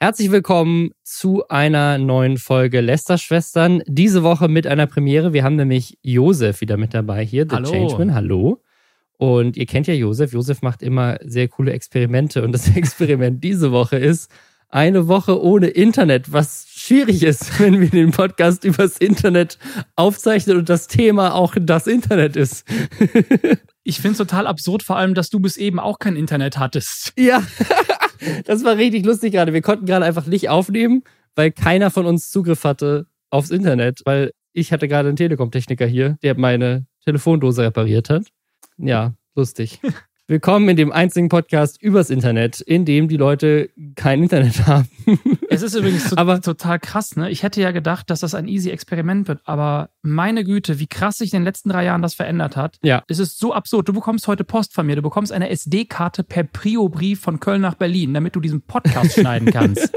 [0.00, 3.82] Herzlich willkommen zu einer neuen Folge Lester-Schwestern.
[3.88, 5.32] Diese Woche mit einer Premiere.
[5.32, 7.68] Wir haben nämlich Josef wieder mit dabei hier, The Hallo.
[7.68, 8.14] Changeman.
[8.14, 8.62] Hallo.
[9.16, 10.32] Und ihr kennt ja Josef.
[10.32, 12.44] Josef macht immer sehr coole Experimente.
[12.44, 14.30] Und das Experiment diese Woche ist
[14.68, 19.58] eine Woche ohne Internet, was schwierig ist, wenn wir den Podcast übers Internet
[19.96, 22.64] aufzeichnen und das Thema auch das Internet ist.
[23.84, 27.14] Ich finde es total absurd, vor allem, dass du bis eben auch kein Internet hattest.
[27.16, 27.42] Ja,
[28.44, 29.52] das war richtig lustig gerade.
[29.52, 31.02] Wir konnten gerade einfach nicht aufnehmen,
[31.34, 36.18] weil keiner von uns Zugriff hatte aufs Internet, weil ich hatte gerade einen Telekom-Techniker hier,
[36.22, 38.26] der meine Telefondose repariert hat.
[38.76, 39.80] Ja, lustig.
[40.30, 44.86] Willkommen in dem einzigen Podcast übers Internet, in dem die Leute kein Internet haben.
[45.48, 47.30] Es ist übrigens to Aber- total krass, ne?
[47.30, 51.16] Ich hätte ja gedacht, dass das ein easy Experiment wird, aber meine Güte, wie krass
[51.16, 52.76] sich in den letzten drei Jahren das verändert hat.
[52.82, 53.02] Ja.
[53.08, 53.88] Es ist so absurd.
[53.88, 57.76] Du bekommst heute Post von mir, du bekommst eine SD-Karte per Prio-Brief von Köln nach
[57.76, 59.94] Berlin, damit du diesen Podcast schneiden kannst.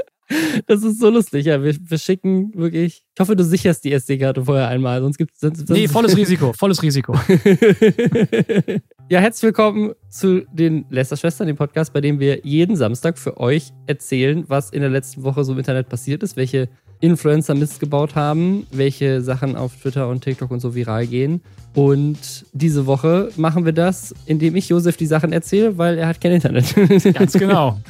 [0.66, 1.46] Das ist so lustig.
[1.46, 3.04] Ja, wir, wir schicken wirklich.
[3.14, 5.68] Ich hoffe, du sicherst die SD-Karte vorher einmal, sonst gibt es.
[5.68, 7.14] Nee, volles Risiko, volles Risiko.
[9.08, 13.70] ja, herzlich willkommen zu den Lester-Schwestern, dem Podcast, bei dem wir jeden Samstag für euch
[13.86, 16.68] erzählen, was in der letzten Woche so im Internet passiert ist, welche
[17.02, 21.42] Influencer Mist gebaut haben, welche Sachen auf Twitter und TikTok und so viral gehen.
[21.74, 26.20] Und diese Woche machen wir das, indem ich Josef die Sachen erzähle, weil er hat
[26.20, 26.74] kein Internet.
[27.14, 27.80] Ganz genau.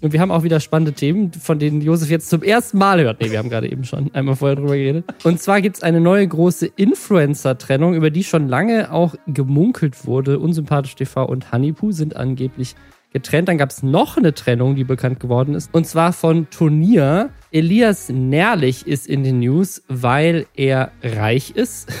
[0.00, 3.20] Und wir haben auch wieder spannende Themen, von denen Josef jetzt zum ersten Mal hört.
[3.20, 5.04] Nee, wir haben gerade eben schon einmal vorher drüber geredet.
[5.24, 10.38] Und zwar gibt es eine neue große Influencer-Trennung, über die schon lange auch gemunkelt wurde.
[10.38, 12.74] Unsympathisch TV und Honeypoo sind angeblich
[13.12, 13.48] getrennt.
[13.48, 15.72] Dann gab es noch eine Trennung, die bekannt geworden ist.
[15.72, 17.30] Und zwar von Turnier.
[17.50, 21.92] Elias Nährlich ist in den News, weil er reich ist.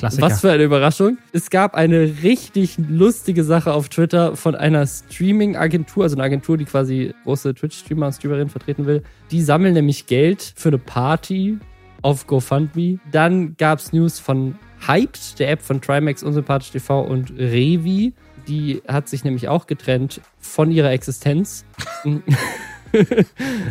[0.00, 1.18] Was für eine Überraschung.
[1.32, 6.64] Es gab eine richtig lustige Sache auf Twitter von einer Streaming-Agentur, also eine Agentur, die
[6.64, 9.02] quasi große Twitch-Streamer und Streamerinnen vertreten will.
[9.30, 11.58] Die sammeln nämlich Geld für eine Party
[12.02, 12.98] auf GoFundMe.
[13.10, 18.12] Dann gab es News von Hyped, der App von Trimax, Unsympathisch TV und Revi.
[18.48, 21.64] Die hat sich nämlich auch getrennt von ihrer Existenz.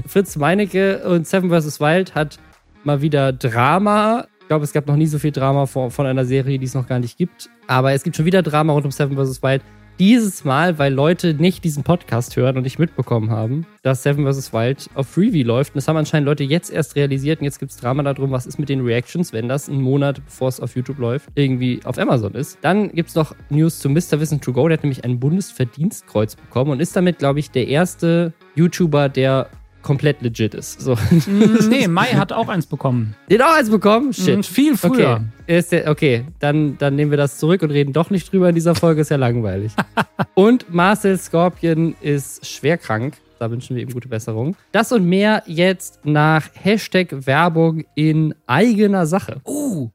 [0.08, 1.80] Fritz Meinecke und Seven vs.
[1.80, 2.40] Wild hat
[2.84, 4.28] mal wieder Drama.
[4.42, 6.74] Ich glaube, es gab noch nie so viel Drama von, von einer Serie, die es
[6.74, 7.50] noch gar nicht gibt.
[7.68, 9.42] Aber es gibt schon wieder Drama rund um Seven vs.
[9.42, 9.62] Wild.
[10.00, 14.52] Dieses Mal, weil Leute nicht diesen Podcast hören und nicht mitbekommen haben, dass Seven vs.
[14.52, 15.74] Wild auf Freeview läuft.
[15.74, 17.42] Und das haben anscheinend Leute jetzt erst realisiert.
[17.42, 20.26] Und jetzt gibt es Drama darum, was ist mit den Reactions, wenn das einen Monat,
[20.26, 22.58] bevor es auf YouTube läuft, irgendwie auf Amazon ist.
[22.62, 24.20] Dann gibt es noch News zu Mr.
[24.20, 24.68] Wissen to Go.
[24.68, 29.50] Der hat nämlich ein Bundesverdienstkreuz bekommen und ist damit, glaube ich, der erste YouTuber, der
[29.84, 30.82] komplett legit ist.
[30.82, 30.96] So.
[30.96, 33.16] Mm, nee, Mai hat auch eins bekommen.
[33.30, 34.14] Den auch eins bekommen?
[34.14, 34.40] Shit.
[34.40, 35.22] Mm, Viel früher.
[35.46, 38.50] Okay, ist der, okay dann, dann nehmen wir das zurück und reden doch nicht drüber
[38.50, 39.74] in dieser Folge, ist ja langweilig.
[40.34, 43.18] und Marcel Scorpion ist schwer krank.
[43.40, 44.56] Da wünschen wir ihm gute Besserung.
[44.72, 49.42] Das und mehr jetzt nach Hashtag Werbung in eigener Sache.
[49.46, 49.90] Uh,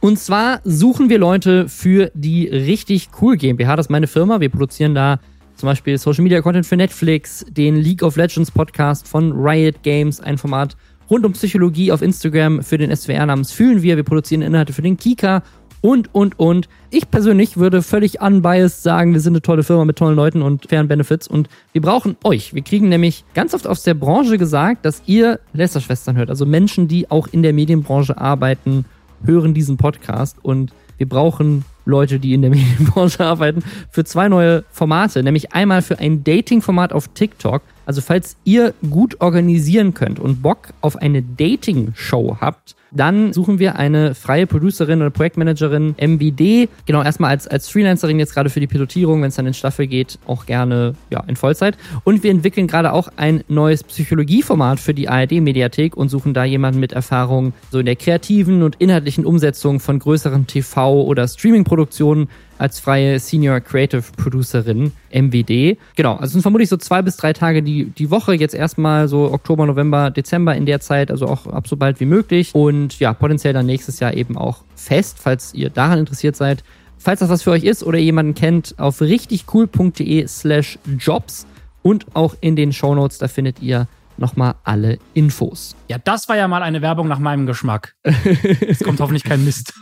[0.00, 3.76] Und zwar suchen wir Leute für die richtig cool GmbH.
[3.76, 4.40] Das ist meine Firma.
[4.40, 5.20] Wir produzieren da
[5.56, 10.20] zum Beispiel Social Media Content für Netflix, den League of Legends Podcast von Riot Games,
[10.20, 10.76] ein Format
[11.10, 13.96] rund um Psychologie auf Instagram für den SWR namens Fühlen wir.
[13.96, 15.42] Wir produzieren Inhalte für den Kika
[15.80, 16.68] und, und, und.
[16.90, 20.68] Ich persönlich würde völlig unbiased sagen, wir sind eine tolle Firma mit tollen Leuten und
[20.68, 22.54] fairen Benefits und wir brauchen euch.
[22.54, 26.88] Wir kriegen nämlich ganz oft aus der Branche gesagt, dass ihr Lästerschwestern hört, also Menschen,
[26.88, 28.84] die auch in der Medienbranche arbeiten,
[29.24, 34.64] hören diesen Podcast und wir brauchen Leute, die in der Medienbranche arbeiten, für zwei neue
[34.70, 37.62] Formate, nämlich einmal für ein Dating-Format auf TikTok.
[37.86, 43.76] Also falls ihr gut organisieren könnt und Bock auf eine Dating-Show habt, dann suchen wir
[43.76, 46.68] eine freie Producerin oder Projektmanagerin MVD.
[46.86, 49.86] Genau, erstmal als, als Freelancerin jetzt gerade für die Pilotierung, wenn es dann in Staffel
[49.86, 51.76] geht, auch gerne ja, in Vollzeit.
[52.04, 56.80] Und wir entwickeln gerade auch ein neues Psychologieformat für die ARD-Mediathek und suchen da jemanden
[56.80, 62.28] mit Erfahrung so in der kreativen und inhaltlichen Umsetzung von größeren TV- oder Streaming-Produktionen
[62.58, 65.78] als freie Senior Creative Producerin MWD.
[65.94, 69.32] Genau, also sind vermutlich so zwei bis drei Tage die, die Woche, jetzt erstmal so
[69.32, 72.54] Oktober, November, Dezember in der Zeit, also auch ab so bald wie möglich.
[72.54, 76.64] Und ja, potenziell dann nächstes Jahr eben auch fest, falls ihr daran interessiert seid.
[76.98, 81.46] Falls das was für euch ist oder jemanden kennt, auf richtigcool.de slash jobs
[81.82, 83.86] und auch in den Shownotes, da findet ihr
[84.18, 85.74] nochmal alle Infos.
[85.88, 87.96] ja, das war ja mal eine Werbung nach meinem Geschmack.
[88.02, 89.74] Es kommt hoffentlich kein Mist.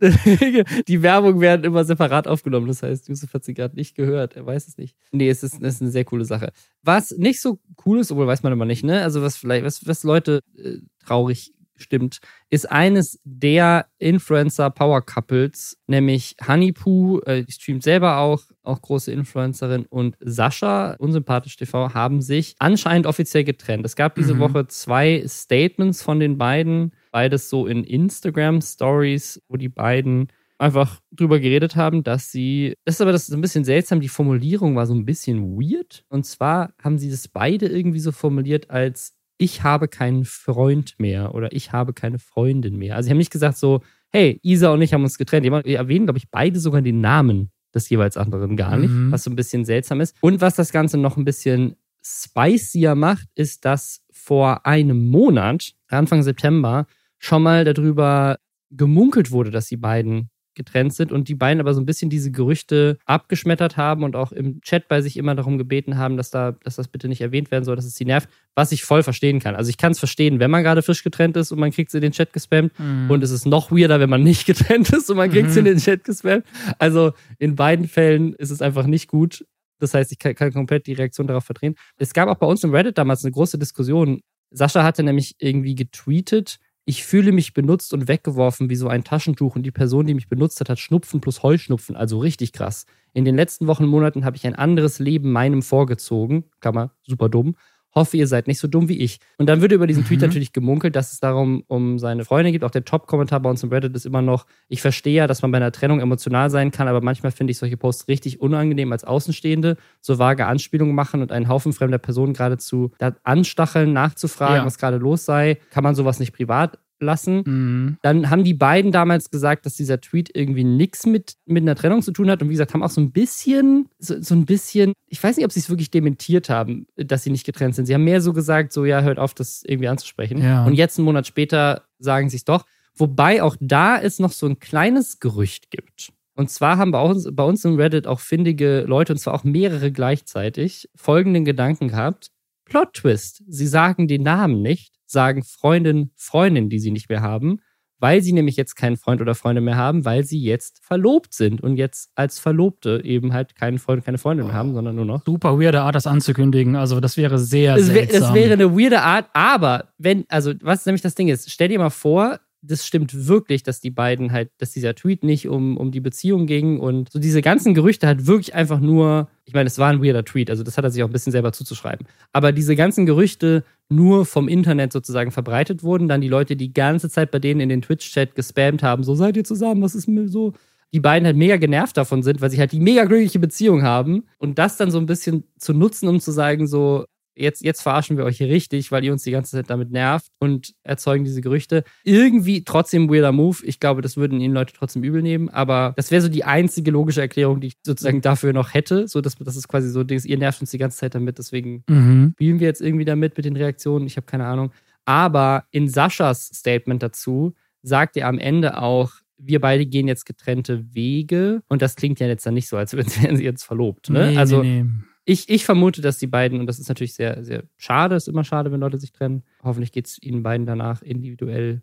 [0.88, 2.66] die Werbung werden immer separat aufgenommen.
[2.66, 4.36] Das heißt, Yusuf hat sie gerade nicht gehört.
[4.36, 4.96] Er weiß es nicht.
[5.12, 6.52] Nee, es ist, es ist eine sehr coole Sache.
[6.82, 9.02] Was nicht so cool ist, obwohl weiß man immer nicht, ne?
[9.02, 12.18] Also was vielleicht, was, was Leute äh, traurig stimmt,
[12.50, 20.16] ist eines der Influencer-Power-Couples, nämlich Honeypoo, äh, die streamt selber auch, auch große Influencerin, und
[20.20, 23.84] Sascha, unsympathisch TV, haben sich anscheinend offiziell getrennt.
[23.84, 24.40] Es gab diese mhm.
[24.40, 30.28] Woche zwei Statements von den beiden, beides so in Instagram-Stories, wo die beiden
[30.58, 34.08] einfach drüber geredet haben, dass sie, das ist aber das ist ein bisschen seltsam, die
[34.08, 36.04] Formulierung war so ein bisschen weird.
[36.08, 41.34] Und zwar haben sie das beide irgendwie so formuliert als ich habe keinen Freund mehr
[41.34, 42.96] oder ich habe keine Freundin mehr.
[42.96, 45.44] Also sie haben nicht gesagt so, hey, Isa und ich haben uns getrennt.
[45.44, 49.10] Die erwähnen, glaube ich, beide sogar den Namen des jeweils anderen gar nicht, mhm.
[49.10, 50.16] was so ein bisschen seltsam ist.
[50.20, 56.22] Und was das Ganze noch ein bisschen spicier macht, ist, dass vor einem Monat, Anfang
[56.22, 56.86] September,
[57.18, 58.38] schon mal darüber
[58.70, 62.30] gemunkelt wurde, dass die beiden getrennt sind und die beiden aber so ein bisschen diese
[62.30, 66.52] Gerüchte abgeschmettert haben und auch im Chat bei sich immer darum gebeten haben, dass da,
[66.52, 69.40] dass das bitte nicht erwähnt werden soll, dass es sie nervt, was ich voll verstehen
[69.40, 69.56] kann.
[69.56, 71.94] Also ich kann es verstehen, wenn man gerade frisch getrennt ist und man kriegt es
[71.94, 73.10] in den Chat gespammt mhm.
[73.10, 75.60] und es ist noch weirder, wenn man nicht getrennt ist und man kriegt es mhm.
[75.60, 76.44] in den Chat gespammt.
[76.78, 79.44] Also in beiden Fällen ist es einfach nicht gut.
[79.80, 81.74] Das heißt, ich kann, kann komplett die Reaktion darauf verdrehen.
[81.98, 84.20] Es gab auch bei uns im Reddit damals eine große Diskussion.
[84.50, 89.56] Sascha hatte nämlich irgendwie getweetet, ich fühle mich benutzt und weggeworfen wie so ein Taschentuch
[89.56, 92.86] und die Person, die mich benutzt hat, hat Schnupfen plus Heuschnupfen, also richtig krass.
[93.14, 97.56] In den letzten Wochen, Monaten habe ich ein anderes Leben meinem vorgezogen, Klammer, super dumm,
[97.94, 99.20] hoffe, ihr seid nicht so dumm wie ich.
[99.38, 100.26] Und dann würde über diesen Tweet mhm.
[100.26, 102.64] natürlich gemunkelt, dass es darum um seine Freundin geht.
[102.64, 105.52] Auch der Top-Kommentar bei uns im Reddit ist immer noch, ich verstehe ja, dass man
[105.52, 109.04] bei einer Trennung emotional sein kann, aber manchmal finde ich solche Posts richtig unangenehm als
[109.04, 112.90] Außenstehende, so vage Anspielungen machen und einen Haufen fremder Personen geradezu
[113.22, 114.64] anstacheln, nachzufragen, ja.
[114.64, 115.58] was gerade los sei.
[115.70, 117.42] Kann man sowas nicht privat lassen.
[117.46, 117.96] Mhm.
[118.02, 122.02] Dann haben die beiden damals gesagt, dass dieser Tweet irgendwie nichts mit, mit einer Trennung
[122.02, 122.42] zu tun hat.
[122.42, 125.44] Und wie gesagt, haben auch so ein bisschen, so, so ein bisschen, ich weiß nicht,
[125.44, 127.86] ob sie es wirklich dementiert haben, dass sie nicht getrennt sind.
[127.86, 130.38] Sie haben mehr so gesagt, so ja, hört auf, das irgendwie anzusprechen.
[130.38, 130.64] Ja.
[130.64, 132.64] Und jetzt einen Monat später sagen sie es doch.
[132.96, 136.12] Wobei auch da es noch so ein kleines Gerücht gibt.
[136.36, 139.44] Und zwar haben bei uns, bei uns im Reddit auch findige Leute, und zwar auch
[139.44, 142.30] mehrere gleichzeitig, folgenden Gedanken gehabt.
[142.64, 143.44] Plot Twist.
[143.46, 147.60] Sie sagen den Namen nicht sagen Freundin, Freundin, die sie nicht mehr haben,
[147.98, 151.62] weil sie nämlich jetzt keinen Freund oder Freundin mehr haben, weil sie jetzt verlobt sind
[151.62, 155.24] und jetzt als Verlobte eben halt keinen Freund, keine Freundin mehr haben, sondern nur noch.
[155.24, 156.76] Super weirde Art, das anzukündigen.
[156.76, 158.20] Also das wäre sehr, das seltsam.
[158.20, 161.78] Das wäre eine weirde Art, aber wenn, also was nämlich das Ding ist, stell dir
[161.78, 165.90] mal vor, das stimmt wirklich, dass die beiden halt, dass dieser Tweet nicht um, um
[165.90, 169.78] die Beziehung ging und so diese ganzen Gerüchte halt wirklich einfach nur, ich meine, es
[169.78, 172.06] war ein weirder Tweet, also das hat er sich auch ein bisschen selber zuzuschreiben.
[172.32, 177.10] Aber diese ganzen Gerüchte nur vom Internet sozusagen verbreitet wurden, dann die Leute die ganze
[177.10, 180.28] Zeit bei denen in den Twitch-Chat gespammt haben, so seid ihr zusammen, was ist mir
[180.28, 180.54] so?
[180.92, 184.24] Die beiden halt mega genervt davon sind, weil sie halt die mega glückliche Beziehung haben
[184.38, 187.04] und das dann so ein bisschen zu nutzen, um zu sagen, so,
[187.36, 190.26] jetzt, jetzt verarschen wir euch hier richtig, weil ihr uns die ganze Zeit damit nervt
[190.38, 191.84] und erzeugen diese Gerüchte.
[192.04, 193.58] Irgendwie trotzdem weirder Move.
[193.64, 196.90] Ich glaube, das würden ihnen Leute trotzdem übel nehmen, aber das wäre so die einzige
[196.90, 199.08] logische Erklärung, die ich sozusagen dafür noch hätte.
[199.08, 202.32] So, dass das ist quasi so, ihr nervt uns die ganze Zeit damit, deswegen mhm.
[202.34, 204.06] spielen wir jetzt irgendwie damit mit den Reaktionen.
[204.06, 204.72] Ich habe keine Ahnung.
[205.04, 210.94] Aber in Saschas Statement dazu sagt er am Ende auch, wir beide gehen jetzt getrennte
[210.94, 211.62] Wege.
[211.68, 214.08] Und das klingt ja jetzt dann nicht so, als wären sie jetzt verlobt.
[214.08, 214.30] Ne?
[214.30, 214.90] Nee, also nee, nee
[215.24, 218.44] ich, ich vermute, dass die beiden, und das ist natürlich sehr, sehr schade, ist immer
[218.44, 219.42] schade, wenn Leute sich trennen.
[219.62, 221.82] Hoffentlich geht es ihnen beiden danach individuell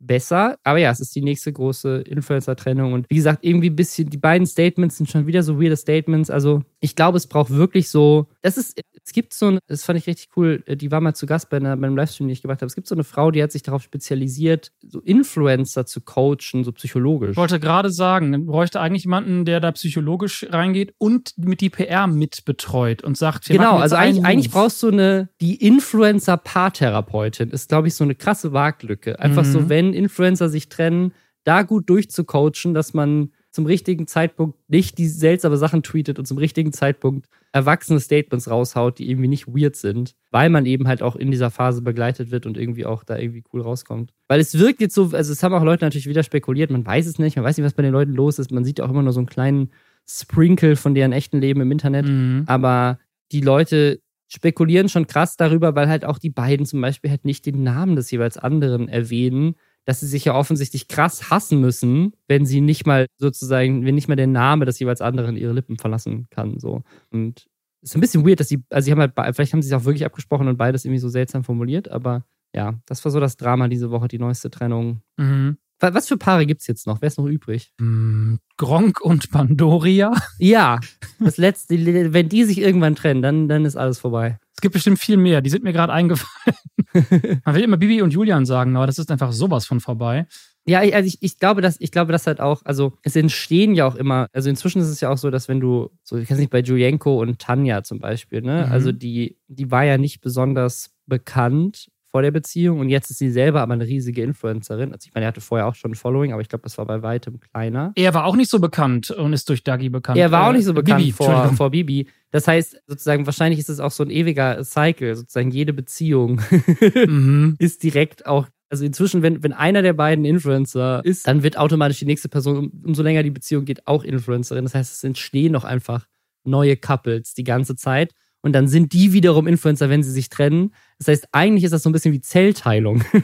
[0.00, 0.58] besser.
[0.64, 2.92] Aber ja, es ist die nächste große Influencer-Trennung.
[2.92, 6.30] Und wie gesagt, irgendwie ein bisschen, die beiden Statements sind schon wieder so weirde Statements.
[6.30, 10.06] Also ich glaube, es braucht wirklich so, das ist, es gibt so, das fand ich
[10.06, 12.42] richtig cool, äh, die war mal zu Gast bei, einer, bei einem Livestream, den ich
[12.42, 12.66] gemacht habe.
[12.66, 16.72] Es gibt so eine Frau, die hat sich darauf spezialisiert, so Influencer zu coachen, so
[16.72, 17.30] psychologisch.
[17.30, 21.70] Ich wollte gerade sagen, man bräuchte eigentlich jemanden, der da psychologisch reingeht und mit die
[21.70, 27.68] PR mit betreut und sagt, Genau, also eigentlich, eigentlich brauchst du eine, die Influencer-Paartherapeutin ist,
[27.68, 29.18] glaube ich, so eine krasse Waglücke.
[29.18, 29.52] Einfach mhm.
[29.52, 31.12] so, wenn Influencer sich trennen,
[31.44, 36.38] da gut durchzucoachen, dass man zum richtigen Zeitpunkt nicht die seltsame Sachen tweetet und zum
[36.38, 41.16] richtigen Zeitpunkt erwachsene Statements raushaut, die irgendwie nicht weird sind, weil man eben halt auch
[41.16, 44.12] in dieser Phase begleitet wird und irgendwie auch da irgendwie cool rauskommt.
[44.28, 47.06] Weil es wirkt jetzt so, also es haben auch Leute natürlich wieder spekuliert, man weiß
[47.06, 48.90] es nicht, man weiß nicht, was bei den Leuten los ist, man sieht ja auch
[48.90, 49.70] immer nur so einen kleinen
[50.08, 52.44] Sprinkle von deren echten Leben im Internet, mhm.
[52.46, 52.98] aber
[53.32, 57.46] die Leute spekulieren schon krass darüber, weil halt auch die beiden zum Beispiel halt nicht
[57.46, 62.46] den Namen des jeweils anderen erwähnen dass sie sich ja offensichtlich krass hassen müssen, wenn
[62.46, 66.26] sie nicht mal sozusagen, wenn nicht mal der Name des jeweils anderen ihre Lippen verlassen
[66.30, 66.58] kann.
[66.58, 66.82] So.
[67.10, 67.46] Und
[67.82, 69.74] es ist ein bisschen weird, dass sie, also sie haben halt, vielleicht haben sie es
[69.74, 73.36] auch wirklich abgesprochen und beides irgendwie so seltsam formuliert, aber ja, das war so das
[73.36, 75.02] Drama diese Woche, die neueste Trennung.
[75.16, 75.56] Mhm.
[75.80, 77.00] Was für Paare gibt es jetzt noch?
[77.00, 77.72] Wer ist noch übrig?
[77.80, 80.12] Mm, Gronk und Pandoria.
[80.38, 80.78] Ja,
[81.18, 84.38] das letzte, wenn die sich irgendwann trennen, dann, dann ist alles vorbei.
[84.60, 86.58] Es gibt bestimmt viel mehr, die sind mir gerade eingefallen.
[87.46, 90.26] Man will immer Bibi und Julian sagen, aber das ist einfach sowas von vorbei.
[90.66, 93.86] Ja, also ich, ich glaube, dass ich glaube, dass halt auch, also es entstehen ja
[93.86, 96.36] auch immer, also inzwischen ist es ja auch so, dass wenn du, so ich weiß
[96.36, 98.72] nicht, bei Julienko und Tanja zum Beispiel, ne, Mhm.
[98.72, 103.30] also die, die war ja nicht besonders bekannt vor der Beziehung und jetzt ist sie
[103.30, 104.92] selber aber eine riesige Influencerin.
[104.92, 106.84] Also ich meine, er hatte vorher auch schon ein Following, aber ich glaube, das war
[106.86, 107.92] bei weitem kleiner.
[107.94, 110.18] Er war auch nicht so bekannt und ist durch Dagi bekannt.
[110.18, 112.08] Er war auch Äh, nicht so bekannt Bibi, vor, vor Bibi.
[112.32, 116.40] Das heißt, sozusagen, wahrscheinlich ist es auch so ein ewiger Cycle, sozusagen jede Beziehung
[117.06, 117.56] Mhm.
[117.58, 121.98] ist direkt auch, also inzwischen, wenn, wenn einer der beiden Influencer ist, dann wird automatisch
[122.00, 124.64] die nächste Person, um, umso länger die Beziehung geht, auch Influencerin.
[124.64, 126.06] Das heißt, es entstehen noch einfach
[126.44, 128.12] neue Couples die ganze Zeit.
[128.42, 130.74] Und dann sind die wiederum Influencer, wenn sie sich trennen.
[130.98, 133.04] Das heißt, eigentlich ist das so ein bisschen wie Zellteilung.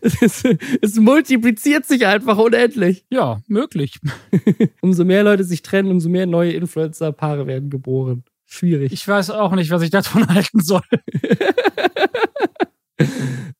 [0.00, 0.44] es,
[0.80, 3.04] es multipliziert sich einfach unendlich.
[3.10, 3.98] Ja, möglich.
[4.80, 8.24] Umso mehr Leute sich trennen, umso mehr neue Influencer-Paare werden geboren.
[8.46, 8.92] Schwierig.
[8.92, 10.82] Ich weiß auch nicht, was ich davon halten soll.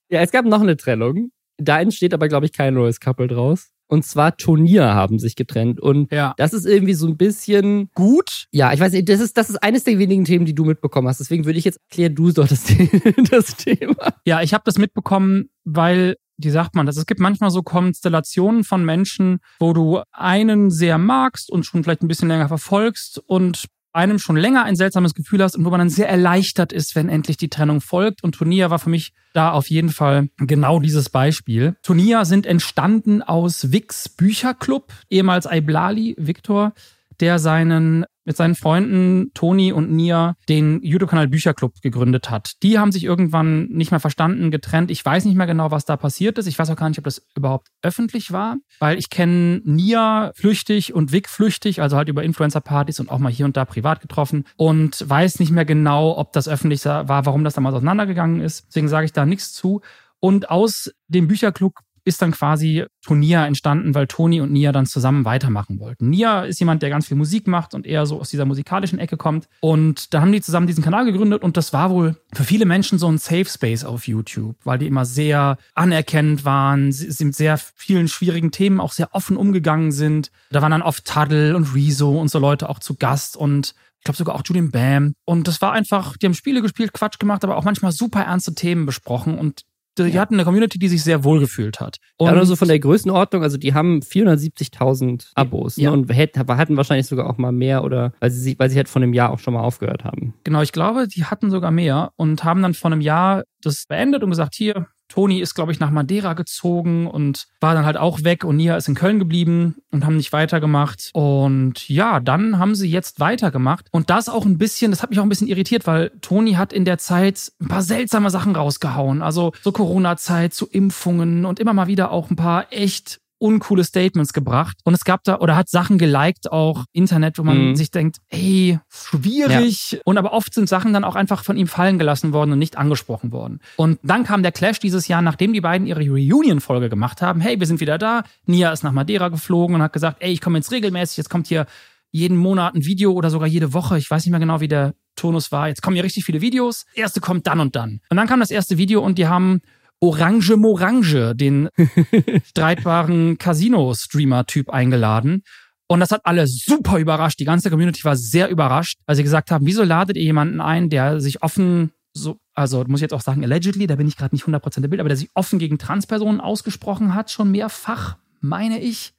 [0.09, 1.33] Ja, es gab noch eine Trennung.
[1.57, 3.71] Da entsteht aber, glaube ich, kein neues Couple draus.
[3.93, 5.79] Und zwar Turnier haben sich getrennt.
[5.79, 6.33] Und Ja.
[6.39, 7.91] das ist irgendwie so ein bisschen.
[7.95, 8.47] Gut.
[8.51, 11.09] Ja, ich weiß nicht, das ist, das ist eines der wenigen Themen, die du mitbekommen
[11.09, 11.21] hast.
[11.21, 12.65] Deswegen würde ich jetzt erklären, du doch das,
[13.31, 14.15] das Thema.
[14.25, 16.97] Ja, ich habe das mitbekommen, weil, wie sagt man das?
[16.97, 22.03] Es gibt manchmal so Konstellationen von Menschen, wo du einen sehr magst und schon vielleicht
[22.03, 25.79] ein bisschen länger verfolgst und einem schon länger ein seltsames Gefühl hast und wo man
[25.79, 28.23] dann sehr erleichtert ist, wenn endlich die Trennung folgt.
[28.25, 31.77] Und Turnier war für mich da auf jeden Fall genau dieses Beispiel.
[31.83, 36.73] Turnier sind entstanden aus Wix Bücherclub, ehemals Aiblali, Victor,
[37.21, 42.63] der seinen mit seinen Freunden Toni und Nia den YouTube-Kanal Bücherclub gegründet hat.
[42.63, 44.91] Die haben sich irgendwann nicht mehr verstanden, getrennt.
[44.91, 46.47] Ich weiß nicht mehr genau, was da passiert ist.
[46.47, 50.95] Ich weiß auch gar nicht, ob das überhaupt öffentlich war, weil ich kenne Nia flüchtig
[50.95, 54.45] und Vic flüchtig, also halt über Influencer-Partys und auch mal hier und da privat getroffen
[54.57, 58.67] und weiß nicht mehr genau, ob das öffentlich war, warum das damals auseinandergegangen ist.
[58.69, 59.81] Deswegen sage ich da nichts zu.
[60.21, 65.25] Und aus dem Bücherclub ist dann quasi Turnier entstanden, weil Toni und Nia dann zusammen
[65.25, 66.11] weitermachen wollten.
[66.11, 69.17] Nia ist jemand, der ganz viel Musik macht und eher so aus dieser musikalischen Ecke
[69.17, 69.49] kommt.
[69.61, 72.99] Und da haben die zusammen diesen Kanal gegründet und das war wohl für viele Menschen
[72.99, 78.09] so ein Safe Space auf YouTube, weil die immer sehr anerkennend waren, mit sehr vielen
[78.09, 80.31] schwierigen Themen auch sehr offen umgegangen sind.
[80.51, 84.05] Da waren dann oft Tuddle und Rezo und so Leute auch zu Gast und ich
[84.05, 85.15] glaube sogar auch Julian Bam.
[85.25, 88.53] Und das war einfach, die haben Spiele gespielt, Quatsch gemacht, aber auch manchmal super ernste
[88.53, 89.63] Themen besprochen und
[89.99, 90.21] die Ja.
[90.21, 91.99] hatten eine Community, die sich sehr wohl gefühlt hat.
[92.17, 95.91] Und Ja, oder so von der Größenordnung, also die haben 470.000 Abos Ja.
[95.91, 96.09] ne, und
[96.57, 99.31] hatten wahrscheinlich sogar auch mal mehr oder weil sie, weil sie halt von einem Jahr
[99.31, 100.35] auch schon mal aufgehört haben.
[100.45, 104.23] Genau, ich glaube, die hatten sogar mehr und haben dann vor einem Jahr das beendet
[104.23, 108.25] und gesagt, hier, Toni ist, glaube ich, nach Madeira gezogen und war dann halt auch
[108.25, 111.11] weg und Nia ist in Köln geblieben und haben nicht weitergemacht.
[111.13, 113.89] Und ja, dann haben sie jetzt weitergemacht.
[113.91, 116.73] Und das auch ein bisschen, das hat mich auch ein bisschen irritiert, weil Toni hat
[116.73, 119.21] in der Zeit ein paar seltsame Sachen rausgehauen.
[119.21, 124.33] Also so Corona-Zeit zu Impfungen und immer mal wieder auch ein paar echt uncoole Statements
[124.33, 124.79] gebracht.
[124.85, 127.77] Und es gab da, oder hat Sachen geliked, auch Internet, wo man Mhm.
[127.77, 130.01] sich denkt, ey, schwierig.
[130.05, 132.79] Und aber oft sind Sachen dann auch einfach von ihm fallen gelassen worden und nicht
[132.79, 133.61] angesprochen worden.
[133.77, 137.41] Und dann kam der Clash dieses Jahr, nachdem die beiden ihre Reunion-Folge gemacht haben.
[137.41, 138.23] Hey, wir sind wieder da.
[138.47, 141.47] Nia ist nach Madeira geflogen und hat gesagt, ey, ich komme jetzt regelmäßig, jetzt kommt
[141.49, 141.67] hier
[142.11, 143.99] jeden Monat ein Video oder sogar jede Woche.
[143.99, 145.69] Ich weiß nicht mehr genau, wie der Tonus war.
[145.69, 146.85] Jetzt kommen hier richtig viele Videos.
[146.95, 148.01] Das erste kommt dann und dann.
[148.11, 149.63] Und dann kam das erste Video und die haben
[150.03, 151.69] Orange Morange, den
[152.45, 155.45] streitbaren Casino-Streamer-Typ eingeladen.
[155.87, 157.39] Und das hat alle super überrascht.
[157.39, 160.91] Die ganze Community war sehr überrascht, weil sie gesagt haben, wieso ladet ihr jemanden ein,
[160.91, 164.35] der sich offen so, also muss ich jetzt auch sagen, allegedly, da bin ich gerade
[164.35, 168.81] nicht 100% im Bild, aber der sich offen gegen Transpersonen ausgesprochen hat, schon mehrfach, meine
[168.81, 169.15] ich.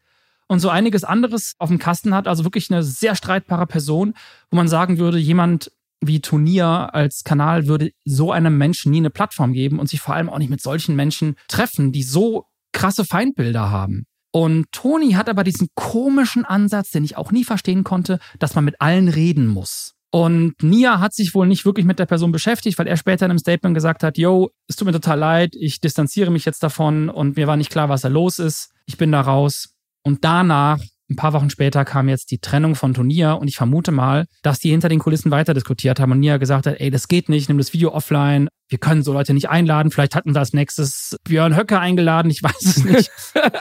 [0.48, 4.14] Und so einiges anderes auf dem Kasten hat, also wirklich eine sehr streitbare Person,
[4.52, 5.72] wo man sagen würde, jemand
[6.08, 10.16] wie Turnier als Kanal würde so einem Menschen nie eine Plattform geben und sich vor
[10.16, 14.06] allem auch nicht mit solchen Menschen treffen, die so krasse Feindbilder haben.
[14.32, 18.66] Und Toni hat aber diesen komischen Ansatz, den ich auch nie verstehen konnte, dass man
[18.66, 19.94] mit allen reden muss.
[20.12, 23.32] Und Nia hat sich wohl nicht wirklich mit der Person beschäftigt, weil er später in
[23.32, 27.10] einem Statement gesagt hat, yo, es tut mir total leid, ich distanziere mich jetzt davon
[27.10, 28.72] und mir war nicht klar, was da los ist.
[28.86, 29.74] Ich bin da raus.
[30.04, 30.80] Und danach,
[31.14, 34.60] ein paar Wochen später, kam jetzt die Trennung von Turnier und ich vermute mal, dass
[34.60, 37.48] die hinter den Kulissen weiter diskutiert haben und Nia gesagt hat, ey, das geht nicht,
[37.48, 41.16] nimm das Video offline, wir können so Leute nicht einladen, vielleicht hatten sie als nächstes
[41.24, 43.12] Björn Höcke eingeladen, ich weiß es nicht.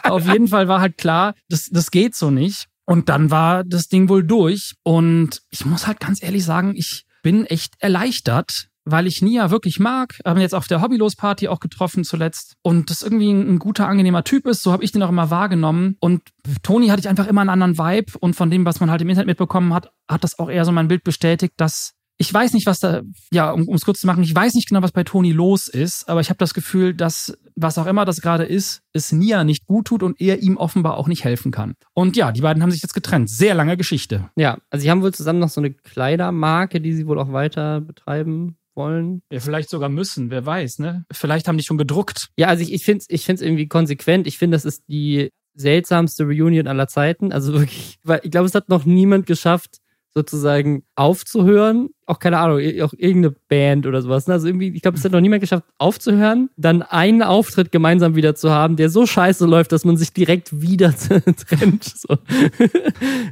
[0.03, 2.67] Auf jeden Fall war halt klar, das, das geht so nicht.
[2.85, 4.75] Und dann war das Ding wohl durch.
[4.83, 9.79] Und ich muss halt ganz ehrlich sagen, ich bin echt erleichtert, weil ich Nia wirklich
[9.79, 10.19] mag.
[10.25, 12.57] Haben jetzt auf der Hobbylos-Party auch getroffen zuletzt.
[12.63, 14.63] Und das irgendwie ein, guter, angenehmer Typ ist.
[14.63, 15.97] So habe ich den auch immer wahrgenommen.
[16.01, 16.23] Und
[16.63, 18.13] Toni hatte ich einfach immer einen anderen Vibe.
[18.21, 20.73] Und von dem, was man halt im Internet mitbekommen hat, hat das auch eher so
[20.73, 24.23] mein Bild bestätigt, dass ich weiß nicht, was da, ja, um es kurz zu machen,
[24.23, 27.37] ich weiß nicht genau, was bei Toni los ist, aber ich habe das Gefühl, dass
[27.57, 30.99] was auch immer das gerade ist, es Nia nicht gut tut und er ihm offenbar
[30.99, 31.75] auch nicht helfen kann.
[31.95, 33.29] Und ja, die beiden haben sich jetzt getrennt.
[33.29, 34.31] Sehr lange Geschichte.
[34.37, 37.81] Ja, also sie haben wohl zusammen noch so eine Kleidermarke, die sie wohl auch weiter
[37.81, 39.23] betreiben wollen.
[39.31, 41.05] Ja, vielleicht sogar müssen, wer weiß, ne?
[41.13, 42.29] Vielleicht haben die schon gedruckt.
[42.37, 44.27] Ja, also ich, ich finde es ich find's irgendwie konsequent.
[44.27, 47.33] Ich finde, das ist die seltsamste Reunion aller Zeiten.
[47.33, 49.79] Also wirklich, weil ich glaube, es hat noch niemand geschafft,
[50.15, 51.89] sozusagen aufzuhören.
[52.07, 54.27] Auch keine Ahnung, auch irgendeine Band oder sowas.
[54.27, 54.35] Ne?
[54.35, 58.35] Also irgendwie, ich glaube, es hat noch niemand geschafft, aufzuhören, dann einen Auftritt gemeinsam wieder
[58.35, 61.85] zu haben, der so scheiße läuft, dass man sich direkt wieder trennt.
[61.85, 62.19] So.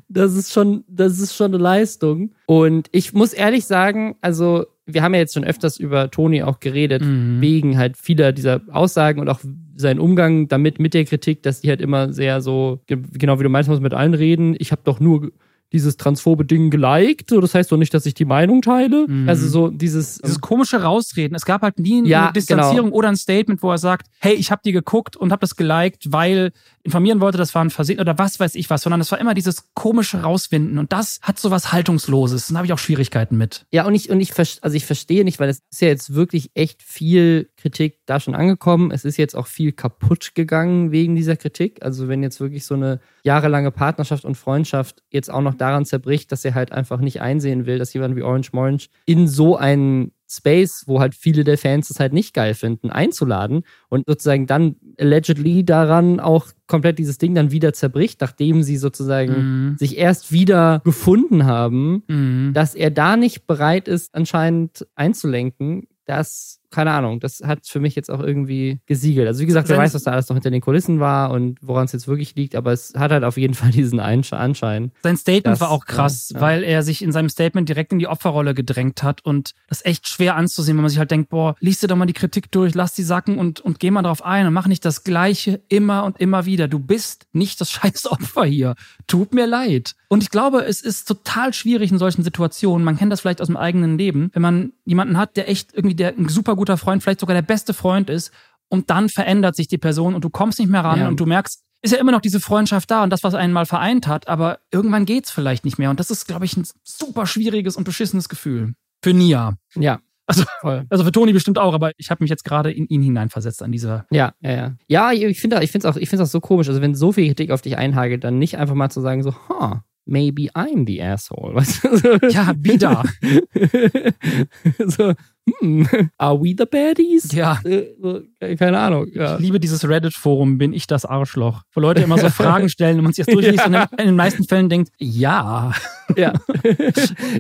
[0.08, 2.32] Das ist schon, das ist schon eine Leistung.
[2.46, 6.60] Und ich muss ehrlich sagen, also wir haben ja jetzt schon öfters über Toni auch
[6.60, 7.40] geredet, mhm.
[7.40, 9.40] wegen halt vieler dieser Aussagen und auch
[9.76, 13.48] sein Umgang damit, mit der Kritik, dass die halt immer sehr so, genau wie du
[13.48, 14.54] meinst, muss mit allen reden.
[14.58, 15.32] Ich habe doch nur
[15.72, 17.30] dieses transphobe Ding geliked.
[17.30, 19.06] So, das heißt doch nicht, dass ich die Meinung teile.
[19.06, 19.28] Mhm.
[19.28, 21.36] Also so dieses dieses komische Rausreden.
[21.36, 22.96] Es gab halt nie eine ja, Distanzierung genau.
[22.96, 26.12] oder ein Statement, wo er sagt, hey, ich habe die geguckt und habe das geliked,
[26.12, 26.50] weil
[26.82, 29.34] informieren wollte, das war ein Versehen oder was weiß ich was, sondern es war immer
[29.34, 32.48] dieses komische Rauswinden und das hat so was Haltungsloses.
[32.48, 33.66] Da habe ich auch Schwierigkeiten mit.
[33.70, 36.50] Ja, und ich, und ich, also ich verstehe nicht, weil es ist ja jetzt wirklich
[36.54, 38.90] echt viel Kritik da schon angekommen.
[38.90, 41.82] Es ist jetzt auch viel kaputt gegangen wegen dieser Kritik.
[41.82, 46.32] Also wenn jetzt wirklich so eine jahrelange Partnerschaft und Freundschaft jetzt auch noch daran zerbricht,
[46.32, 50.12] dass er halt einfach nicht einsehen will, dass jemand wie Orange Morange in so einen
[50.30, 54.76] Space, wo halt viele der Fans es halt nicht geil finden, einzuladen und sozusagen dann
[54.98, 59.76] allegedly daran auch komplett dieses Ding dann wieder zerbricht, nachdem sie sozusagen mhm.
[59.76, 62.52] sich erst wieder gefunden haben, mhm.
[62.54, 67.94] dass er da nicht bereit ist, anscheinend einzulenken, das keine Ahnung, das hat für mich
[67.94, 69.26] jetzt auch irgendwie gesiegelt.
[69.26, 71.84] Also wie gesagt, wer weiß, was da alles noch hinter den Kulissen war und woran
[71.86, 74.92] es jetzt wirklich liegt, aber es hat halt auf jeden Fall diesen Anschein.
[75.02, 77.98] Sein Statement dass, war auch krass, ja, weil er sich in seinem Statement direkt in
[77.98, 81.54] die Opferrolle gedrängt hat und das echt schwer anzusehen, wenn man sich halt denkt, boah,
[81.60, 84.24] liest dir doch mal die Kritik durch, lass die sacken und, und geh mal drauf
[84.24, 86.68] ein und mach nicht das Gleiche immer und immer wieder.
[86.68, 88.74] Du bist nicht das scheiß Opfer hier.
[89.06, 89.94] Tut mir leid.
[90.08, 92.84] Und ich glaube, es ist total schwierig in solchen Situationen.
[92.84, 95.94] Man kennt das vielleicht aus dem eigenen Leben, wenn man jemanden hat, der echt irgendwie
[95.94, 98.32] der ein super guter Freund, vielleicht sogar der beste Freund ist
[98.68, 101.08] und dann verändert sich die Person und du kommst nicht mehr ran ja.
[101.08, 103.64] und du merkst, ist ja immer noch diese Freundschaft da und das, was einen mal
[103.64, 105.88] vereint hat, aber irgendwann geht's vielleicht nicht mehr.
[105.88, 108.74] Und das ist, glaube ich, ein super schwieriges und beschissenes Gefühl.
[109.02, 109.54] Für Nia.
[109.74, 110.00] Ja.
[110.26, 110.44] Also,
[110.90, 113.72] also für Toni bestimmt auch, aber ich habe mich jetzt gerade in ihn hineinversetzt an
[113.72, 114.06] dieser.
[114.10, 114.76] Ja, ja, ja.
[114.86, 116.68] Ja, ich finde ich es auch, ich finde auch so komisch.
[116.68, 119.34] Also wenn so viel Kritik auf dich einhagelt, dann nicht einfach mal zu sagen so,
[119.48, 121.54] ha, maybe I'm the asshole.
[121.54, 122.28] Weißt du?
[122.28, 123.04] Ja, wieder.
[124.86, 125.14] so,
[125.60, 127.32] hm, are we the baddies?
[127.32, 127.60] Ja.
[127.64, 129.06] Äh, keine Ahnung.
[129.12, 129.36] Ja.
[129.36, 131.62] Ich liebe dieses Reddit-Forum, bin ich das Arschloch?
[131.72, 133.84] Wo Leute immer so Fragen stellen und man sich das durchliest ja.
[133.84, 135.72] und in den meisten Fällen denkt, ja.
[136.16, 136.32] Ja.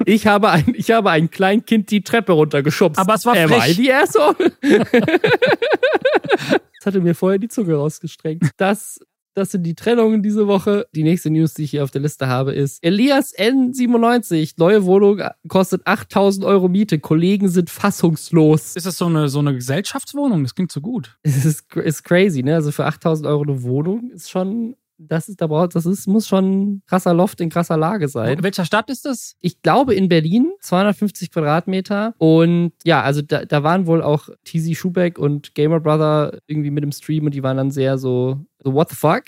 [0.06, 2.98] Ich habe ein, ich habe ein Kleinkind die Treppe runtergeschubst.
[2.98, 3.52] Aber es war frech.
[3.52, 4.52] Am I the asshole?
[6.80, 8.42] Das hatte mir vorher die Zunge rausgestreckt.
[8.56, 9.00] Das
[9.34, 10.86] das sind die Trennungen diese Woche.
[10.94, 14.54] Die nächste News, die ich hier auf der Liste habe, ist Elias N97.
[14.56, 16.98] Neue Wohnung kostet 8000 Euro Miete.
[16.98, 18.76] Kollegen sind fassungslos.
[18.76, 20.42] Ist das so eine, so eine Gesellschaftswohnung?
[20.42, 21.16] Das klingt so gut.
[21.30, 22.56] Es ist, ist crazy, ne?
[22.56, 26.28] Also für 8000 Euro eine Wohnung ist schon das ist, da braucht, das ist, muss
[26.28, 28.38] schon krasser Loft in krasser Lage sein.
[28.38, 29.36] In welcher Stadt ist das?
[29.40, 32.14] Ich glaube in Berlin, 250 Quadratmeter.
[32.18, 36.84] Und ja, also da, da waren wohl auch TZ Schubeck und Gamer Brother irgendwie mit
[36.84, 39.24] im Stream und die waren dann sehr so, so what the fuck?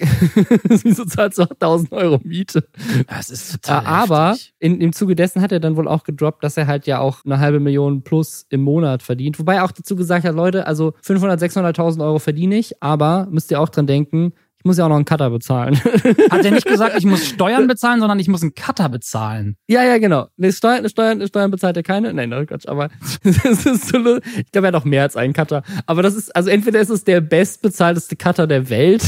[0.82, 2.64] Wieso zahlst du 1000 Euro Miete?
[3.08, 6.56] Das ist total Aber in, im Zuge dessen hat er dann wohl auch gedroppt, dass
[6.56, 9.38] er halt ja auch eine halbe Million plus im Monat verdient.
[9.38, 13.50] Wobei er auch dazu gesagt hat, Leute, also 500, 600.000 Euro verdiene ich, aber müsst
[13.50, 14.32] ihr auch dran denken,
[14.62, 15.76] ich muss ja auch noch einen Cutter bezahlen.
[16.30, 19.56] Hat er nicht gesagt, ich muss Steuern bezahlen, sondern ich muss einen Cutter bezahlen?
[19.66, 20.28] Ja, ja, genau.
[20.36, 22.14] Nee, Steuern, Steuern, Steuern bezahlt er keine.
[22.14, 22.88] Nein, no, Quatsch, aber
[23.24, 25.64] das ist so, ich glaube, er hat auch mehr als einen Cutter.
[25.86, 29.02] Aber das ist, also entweder ist es der bestbezahlteste Cutter der Welt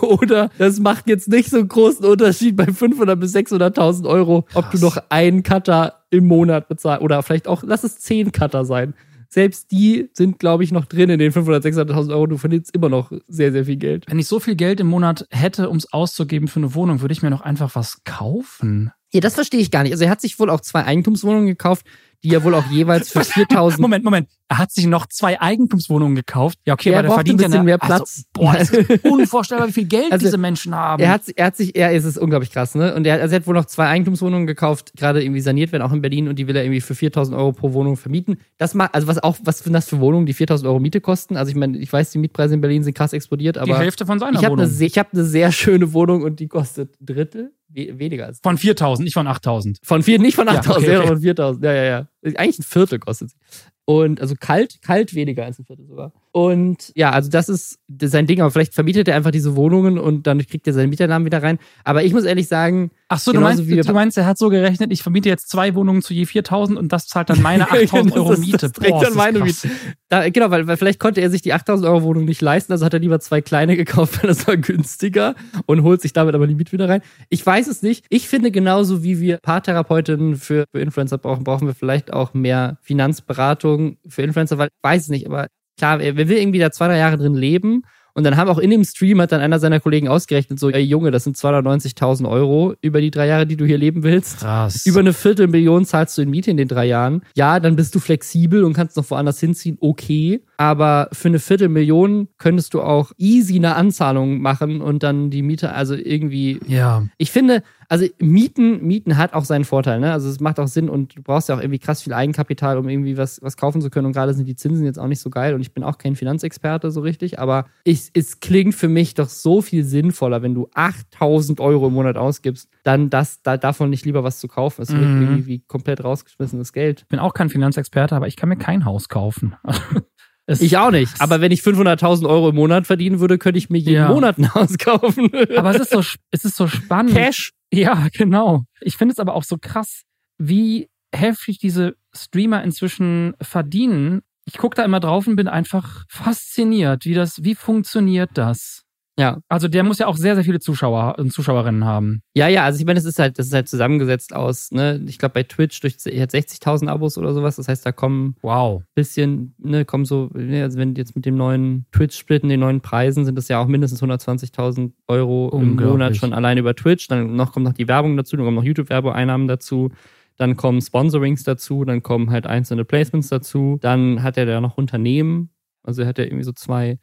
[0.00, 4.64] oder das macht jetzt nicht so einen großen Unterschied bei 500 bis 600.000 Euro, Krass.
[4.64, 8.64] ob du noch einen Cutter im Monat bezahlst oder vielleicht auch, lass es zehn Cutter
[8.64, 8.94] sein
[9.28, 12.26] selbst die sind, glaube ich, noch drin in den 500.000, 600.000 Euro.
[12.26, 14.04] Du verdienst immer noch sehr, sehr viel Geld.
[14.08, 17.12] Wenn ich so viel Geld im Monat hätte, um es auszugeben für eine Wohnung, würde
[17.12, 18.92] ich mir noch einfach was kaufen.
[19.12, 19.92] Ja, das verstehe ich gar nicht.
[19.92, 21.86] Also er hat sich wohl auch zwei Eigentumswohnungen gekauft
[22.22, 23.80] die ja wohl auch jeweils für 4000.
[23.80, 24.28] Moment, Moment.
[24.48, 26.58] Er hat sich noch zwei Eigentumswohnungen gekauft.
[26.64, 28.00] Ja, okay, ja, weil er verdient ein bisschen ja mehr Platz.
[28.00, 31.02] Also, boah, das ist unvorstellbar, wie viel Geld also, diese Menschen haben.
[31.02, 32.94] Er hat, er hat sich, er ist es unglaublich krass, ne?
[32.94, 35.92] Und er, also er hat wohl noch zwei Eigentumswohnungen gekauft, gerade irgendwie saniert werden, auch
[35.92, 38.38] in Berlin, und die will er irgendwie für 4000 Euro pro Wohnung vermieten.
[38.56, 41.36] Das macht, also was auch, was sind das für Wohnungen, die 4000 Euro Miete kosten?
[41.36, 43.66] Also ich meine, ich weiß, die Mietpreise in Berlin sind krass explodiert, aber.
[43.66, 44.64] Die Hälfte von seiner ich Wohnung.
[44.64, 48.40] Eine, ich habe eine sehr schöne Wohnung und die kostet Drittel we weniger als.
[48.40, 49.78] Von 4000, nicht von 8000.
[49.82, 51.08] Von vier, nicht von 8000, Ja, okay, okay.
[51.08, 51.64] von 4000.
[51.64, 52.06] Ja, ja, ja.
[52.22, 53.36] Eigentlich ein Viertel kostet sie.
[53.84, 56.12] Und also kalt, kalt weniger als ein Viertel sogar.
[56.36, 60.26] Und ja, also das ist sein Ding, aber vielleicht vermietet er einfach diese Wohnungen und
[60.26, 61.58] dann kriegt er seinen Mieternamen wieder rein.
[61.82, 64.92] Aber ich muss ehrlich sagen, Ach so, du meinst, du meinst, er hat so gerechnet,
[64.92, 68.16] ich vermiete jetzt zwei Wohnungen zu je 4000 und das zahlt dann meine 8000 Das-
[68.18, 68.58] Euro Miete.
[68.68, 69.38] Das Boah, dann meine.
[69.40, 69.70] Miete.
[70.10, 72.84] Da, genau, weil, weil vielleicht konnte er sich die 8000 Euro Wohnung nicht leisten, also
[72.84, 76.46] hat er lieber zwei kleine gekauft, weil das war günstiger und holt sich damit aber
[76.46, 77.00] die Miete wieder rein.
[77.30, 78.04] Ich weiß es nicht.
[78.10, 82.76] Ich finde genauso wie wir Paartherapeutinnen für, für Influencer brauchen, brauchen wir vielleicht auch mehr
[82.82, 85.46] Finanzberatung für Influencer, weil ich weiß es nicht, aber
[85.76, 87.82] klar, er will irgendwie da zwei, drei Jahre drin leben.
[88.16, 90.80] Und dann haben auch in dem Stream hat dann einer seiner Kollegen ausgerechnet, so, ey
[90.80, 94.38] Junge, das sind 290.000 Euro über die drei Jahre, die du hier leben willst.
[94.38, 94.86] Krass.
[94.86, 97.20] Über eine Viertelmillion zahlst du in Miete in den drei Jahren.
[97.34, 100.40] Ja, dann bist du flexibel und kannst noch woanders hinziehen, okay.
[100.56, 105.72] Aber für eine Viertelmillion könntest du auch easy eine Anzahlung machen und dann die Miete,
[105.74, 106.58] also irgendwie.
[106.66, 107.04] ja.
[107.18, 110.12] Ich finde, also Mieten, Mieten hat auch seinen Vorteil, ne?
[110.12, 112.88] Also es macht auch Sinn und du brauchst ja auch irgendwie krass viel Eigenkapital, um
[112.88, 114.06] irgendwie was, was kaufen zu können.
[114.06, 116.16] Und gerade sind die Zinsen jetzt auch nicht so geil und ich bin auch kein
[116.16, 120.68] Finanzexperte so richtig, aber ich, es klingt für mich doch so viel sinnvoller, wenn du
[120.74, 124.82] 8000 Euro im Monat ausgibst, dann das, da, davon nicht lieber was zu kaufen.
[124.82, 125.22] Es wird Mhm.
[125.22, 127.00] irgendwie wie komplett rausgeschmissenes Geld.
[127.02, 129.54] Ich bin auch kein Finanzexperte, aber ich kann mir kein Haus kaufen.
[130.46, 131.12] Es- Ich auch nicht.
[131.20, 134.08] Aber wenn ich 500.000 Euro im Monat verdienen würde, könnte ich mir jeden Ja.
[134.08, 135.30] Monat ein Haus kaufen.
[135.56, 137.14] aber es ist so, es ist so spannend.
[137.14, 137.52] Cash.
[137.72, 138.64] Ja, genau.
[138.80, 140.02] Ich finde es aber auch so krass,
[140.38, 144.22] wie heftig diese Streamer inzwischen verdienen.
[144.44, 148.84] Ich gucke da immer drauf und bin einfach fasziniert, wie das, wie funktioniert das?
[149.18, 149.38] Ja.
[149.48, 152.20] Also der muss ja auch sehr, sehr viele Zuschauer und Zuschauerinnen haben.
[152.34, 155.18] Ja, ja, also ich meine, das ist halt, das ist halt zusammengesetzt aus, ne, ich
[155.18, 157.56] glaube bei Twitch durch er hat 60.000 Abos oder sowas.
[157.56, 158.82] Das heißt, da kommen Wow.
[158.94, 162.82] bisschen, ne, kommen so, ne, also wenn jetzt mit dem neuen Twitch-Split und den neuen
[162.82, 165.76] Preisen sind das ja auch mindestens 120.000 Euro im.
[165.76, 167.08] Monat schon allein über Twitch.
[167.08, 169.90] Dann noch kommt noch die Werbung dazu, dann kommen noch YouTube-Werbeeinnahmen dazu.
[170.36, 173.78] Dann kommen Sponsorings dazu, dann kommen halt einzelne Placements dazu.
[173.80, 175.50] Dann hat er da noch Unternehmen.
[175.82, 176.98] Also er hat ja irgendwie so zwei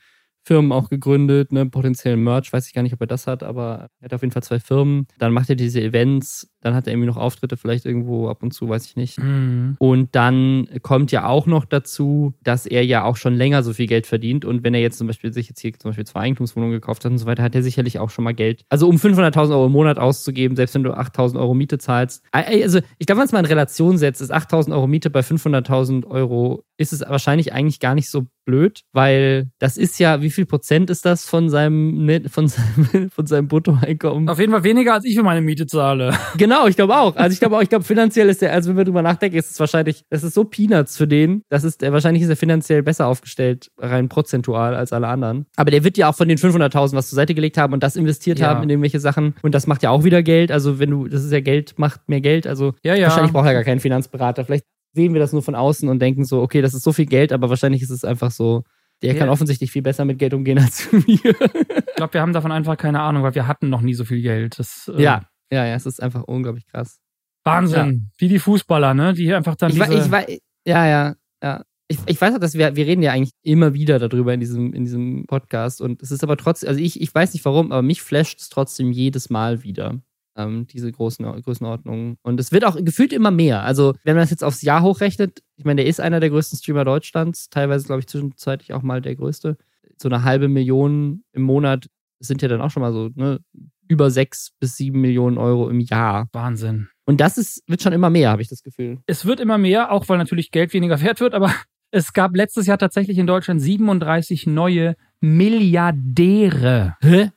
[0.45, 3.89] Firmen auch gegründet, ne, potenziell Merch, weiß ich gar nicht, ob er das hat, aber
[3.99, 5.07] er hat auf jeden Fall zwei Firmen.
[5.17, 8.53] Dann macht er diese Events, dann hat er irgendwie noch Auftritte vielleicht irgendwo ab und
[8.53, 9.19] zu, weiß ich nicht.
[9.19, 9.75] Mhm.
[9.79, 13.87] Und dann kommt ja auch noch dazu, dass er ja auch schon länger so viel
[13.87, 14.43] Geld verdient.
[14.43, 17.11] Und wenn er jetzt zum Beispiel sich jetzt hier zum Beispiel zwei Eigentumswohnungen gekauft hat
[17.11, 18.65] und so weiter, hat er sicherlich auch schon mal Geld.
[18.69, 22.23] Also um 500.000 Euro im Monat auszugeben, selbst wenn du 8.000 Euro Miete zahlst.
[22.31, 25.21] Also ich glaube, wenn man es mal in Relation setzt, ist 8.000 Euro Miete bei
[25.21, 30.29] 500.000 Euro, ist es wahrscheinlich eigentlich gar nicht so blöd, weil das ist ja, wie
[30.29, 34.29] viel Prozent ist das von seinem, von seinem, von seinem Bruttoeinkommen?
[34.29, 36.13] Auf jeden Fall weniger, als ich für meine Miete zahle.
[36.37, 37.15] Genau, ich glaube auch.
[37.15, 39.51] Also ich glaube auch, ich glaube finanziell ist der, also wenn wir drüber nachdenken, ist
[39.51, 42.81] es wahrscheinlich, das ist so Peanuts für den, das ist, der, wahrscheinlich ist er finanziell
[42.83, 45.45] besser aufgestellt, rein prozentual als alle anderen.
[45.55, 47.95] Aber der wird ja auch von den 500.000 was zur Seite gelegt haben und das
[47.95, 48.47] investiert Ja.
[48.49, 50.51] haben in irgendwelche Sachen und das macht ja auch wieder Geld.
[50.51, 52.47] Also wenn du, das ist ja Geld, macht mehr Geld.
[52.47, 53.07] Also Ja, ja.
[53.07, 54.43] wahrscheinlich braucht er gar keinen Finanzberater.
[54.45, 57.05] Vielleicht sehen wir das nur von außen und denken so, okay, das ist so viel
[57.05, 58.63] Geld, aber wahrscheinlich ist es einfach so,
[59.01, 59.19] der Ja.
[59.19, 61.01] kann offensichtlich viel besser mit Geld umgehen als wir.
[61.07, 64.21] Ich glaube, wir haben davon einfach keine Ahnung, weil wir hatten noch nie so viel
[64.21, 64.59] Geld.
[64.59, 66.99] Das, äh, ja, ja, ja, es ist einfach unglaublich krass.
[67.43, 68.09] Wahnsinn.
[68.17, 69.13] Wie die Fußballer, ne?
[69.13, 69.93] Die einfach dann Ich, diese...
[69.93, 70.25] ich weiß,
[70.65, 71.63] ja, ja, ja.
[71.89, 74.73] Ich, ich weiß auch, dass wir, wir reden ja eigentlich immer wieder darüber in diesem,
[74.73, 77.81] in diesem Podcast und es ist aber trotzdem, also ich, ich weiß nicht warum, aber
[77.81, 79.99] mich flasht es trotzdem jedes Mal wieder,
[80.35, 82.17] ähm, diese großen Größenordnungen.
[82.23, 83.63] Und es wird auch gefühlt immer mehr.
[83.63, 86.57] Also, wenn man das jetzt aufs Jahr hochrechnet, ich meine, der ist einer der größten
[86.57, 89.57] Streamer Deutschlands, teilweise, glaube ich, zwischenzeitlich auch mal der größte.
[90.01, 91.87] So eine halbe Million im Monat
[92.19, 93.39] sind ja dann auch schon mal so, ne,
[93.87, 96.27] über sechs bis sieben Millionen Euro im Jahr.
[96.31, 96.89] Wahnsinn.
[97.05, 98.99] Und das ist, wird schon immer mehr, habe ich das Gefühl.
[99.05, 101.53] Es wird immer mehr, auch weil natürlich Geld weniger wert wird, aber
[101.91, 106.95] es gab letztes Jahr tatsächlich in Deutschland 37 neue Milliardäre.
[107.01, 107.31] Hä?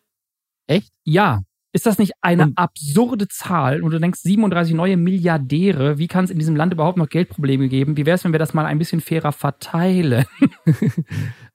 [0.66, 0.92] Echt?
[1.04, 1.42] Ja.
[1.76, 3.82] Ist das nicht eine Und- absurde Zahl?
[3.82, 7.68] Und du denkst, 37 neue Milliardäre, wie kann es in diesem Land überhaupt noch Geldprobleme
[7.68, 7.98] geben?
[7.98, 10.24] Wie wäre es, wenn wir das mal ein bisschen fairer verteilen?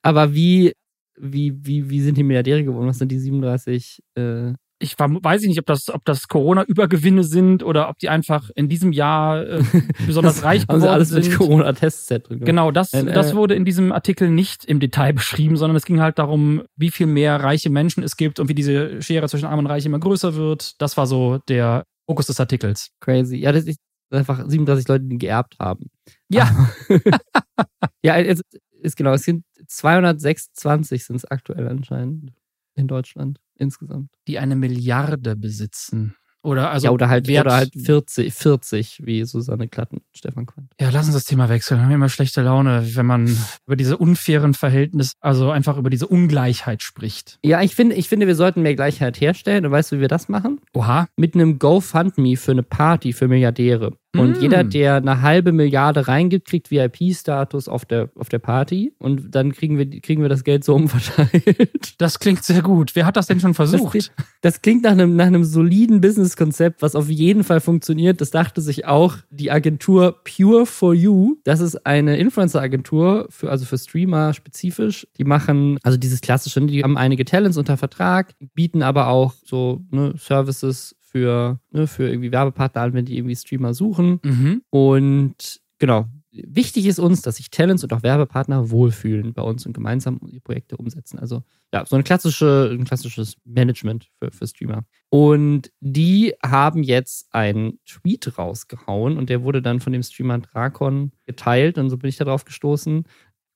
[0.02, 0.74] Aber wie,
[1.18, 2.86] wie, wie, wie sind die Milliardäre geworden?
[2.86, 4.00] Was sind die 37?
[4.14, 8.50] Äh, Ich weiß ich nicht, ob das, ob das Corona-Übergewinne sind oder ob die einfach
[8.56, 9.62] in diesem Jahr äh,
[10.06, 11.28] besonders reich haben geworden sie alles sind.
[11.28, 12.38] mit Corona-Testset drin.
[12.38, 12.46] gemacht.
[12.46, 16.00] Genau, das, äh, das wurde in diesem Artikel nicht im Detail beschrieben, sondern es ging
[16.00, 19.60] halt darum, wie viel mehr reiche Menschen es gibt und wie diese Schere zwischen Arm
[19.60, 20.80] und Reich immer größer wird.
[20.80, 22.90] Das war so der Fokus des Artikels.
[23.00, 23.36] Crazy.
[23.36, 23.78] Ja, das ist
[24.10, 25.90] einfach 37 Leute, die geerbt haben.
[26.28, 26.68] Ja.
[28.02, 28.40] ja, es
[28.80, 32.32] ist genau, es sind 226 sind es aktuell anscheinend
[32.74, 34.10] in Deutschland insgesamt.
[34.28, 36.16] Die eine Milliarde besitzen.
[36.44, 37.46] Oder, also ja, oder halt, Wert.
[37.46, 40.72] oder halt 40, 40, wie Susanne Klatten, Stefan Quandt.
[40.80, 41.78] Ja, lass uns das Thema wechseln.
[41.78, 46.08] Wir haben immer schlechte Laune, wenn man über diese unfairen Verhältnisse, also einfach über diese
[46.08, 47.38] Ungleichheit spricht.
[47.44, 49.64] Ja, ich finde, ich finde, wir sollten mehr Gleichheit herstellen.
[49.64, 50.60] Und weißt du, wie wir das machen?
[50.74, 51.06] Oha.
[51.16, 53.92] Mit einem GoFundMe für eine Party für Milliardäre.
[54.14, 54.42] Und mm.
[54.42, 58.92] jeder, der eine halbe Milliarde reingibt, kriegt VIP-Status auf der, auf der Party.
[58.98, 61.94] Und dann kriegen wir, kriegen wir das Geld so umverteilt.
[61.98, 62.94] Das klingt sehr gut.
[62.94, 63.94] Wer hat das denn schon versucht?
[63.94, 64.10] Das,
[64.42, 68.20] das klingt nach einem, nach einem soliden Business-Konzept, was auf jeden Fall funktioniert.
[68.20, 71.36] Das dachte sich auch die Agentur Pure for You.
[71.44, 75.06] Das ist eine Influencer-Agentur, für, also für Streamer spezifisch.
[75.16, 79.80] Die machen, also dieses klassische, die haben einige Talents unter Vertrag, bieten aber auch so
[79.90, 84.18] ne, Services für, ne, für irgendwie Werbepartner an, wenn die irgendwie Streamer suchen.
[84.24, 84.62] Mhm.
[84.70, 89.74] Und genau, wichtig ist uns, dass sich Talents und auch Werbepartner wohlfühlen bei uns und
[89.74, 91.18] gemeinsam die Projekte umsetzen.
[91.18, 94.84] Also ja, so eine klassische, ein klassisches Management für, für Streamer.
[95.10, 101.12] Und die haben jetzt einen Tweet rausgehauen und der wurde dann von dem Streamer Drakon
[101.26, 103.04] geteilt und so bin ich darauf gestoßen.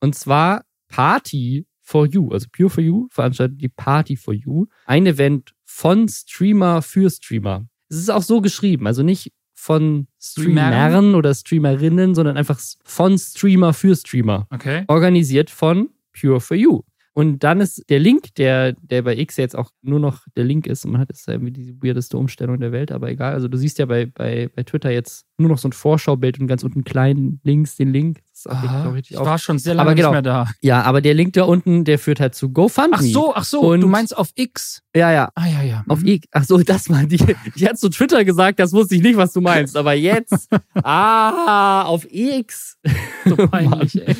[0.00, 4.66] Und zwar Party for You, also Pure for You veranstaltet die Party for You.
[4.84, 7.66] Ein Event von Streamer für Streamer.
[7.88, 13.72] Es ist auch so geschrieben, also nicht von Streamern oder Streamerinnen, sondern einfach von Streamer
[13.72, 14.46] für Streamer.
[14.50, 14.84] Okay.
[14.88, 16.82] Organisiert von Pure for You.
[17.14, 20.66] Und dann ist der Link, der, der bei X jetzt auch nur noch der Link
[20.66, 23.32] ist, und man hat jetzt irgendwie die weirdeste Umstellung der Welt, aber egal.
[23.32, 26.46] Also du siehst ja bei, bei, bei Twitter jetzt nur noch so ein Vorschaubild und
[26.46, 28.20] ganz unten klein links den Link.
[28.46, 30.50] Das ist Aha, ich war schon sehr lange genau, nicht mehr da.
[30.60, 32.96] Ja, aber der Link da unten, der führt halt zu GoFundMe.
[32.96, 34.82] Ach so, ach so, und du meinst auf X?
[34.94, 35.30] Ja, ja.
[35.34, 35.84] Ah, ja, ja.
[35.88, 36.08] Auf mhm.
[36.08, 36.28] X.
[36.32, 37.06] Ach so, das mal.
[37.06, 39.76] Die, die hat zu Twitter gesagt, das wusste ich nicht, was du meinst.
[39.76, 40.48] Aber jetzt,
[40.82, 42.78] ah, auf X.
[43.24, 44.16] So peinlich, ey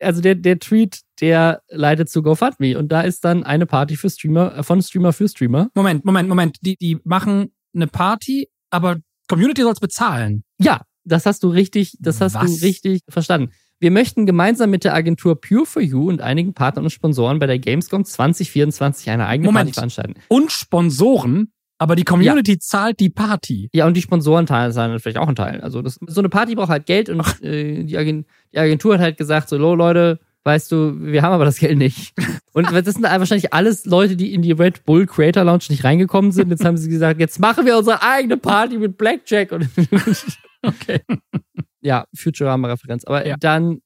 [0.00, 4.10] also der, der Tweet, der leitet zu GoFundMe und da ist dann eine Party für
[4.10, 5.70] Streamer, äh, von Streamer für Streamer.
[5.74, 6.58] Moment, Moment, Moment.
[6.62, 8.98] Die, die machen eine Party, aber
[9.28, 10.44] Community soll es bezahlen.
[10.58, 12.58] Ja, das hast du richtig, das hast Was?
[12.58, 13.52] du richtig verstanden.
[13.78, 17.46] Wir möchten gemeinsam mit der Agentur Pure for You und einigen Partnern und Sponsoren bei
[17.46, 19.64] der Gamescom 2024 eine eigene Moment.
[19.64, 20.14] Party veranstalten.
[20.28, 21.52] Und Sponsoren?
[21.78, 22.58] Aber die Community ja.
[22.60, 23.68] zahlt die Party.
[23.72, 25.60] Ja, und die Sponsoren zahlen vielleicht auch einen Teil.
[25.62, 29.00] Also das, so eine Party braucht halt Geld und äh, die, Agen, die, Agentur hat
[29.00, 32.14] halt gesagt, so, Leute, weißt du, wir haben aber das Geld nicht.
[32.54, 36.32] Und das sind wahrscheinlich alles Leute, die in die Red Bull Creator Lounge nicht reingekommen
[36.32, 36.50] sind.
[36.50, 39.52] Jetzt haben sie gesagt, jetzt machen wir unsere eigene Party mit Blackjack.
[39.52, 39.70] Und
[40.66, 41.00] okay.
[41.80, 43.04] Ja, Futurama-Referenz.
[43.04, 43.36] Aber ja.
[43.38, 43.80] dann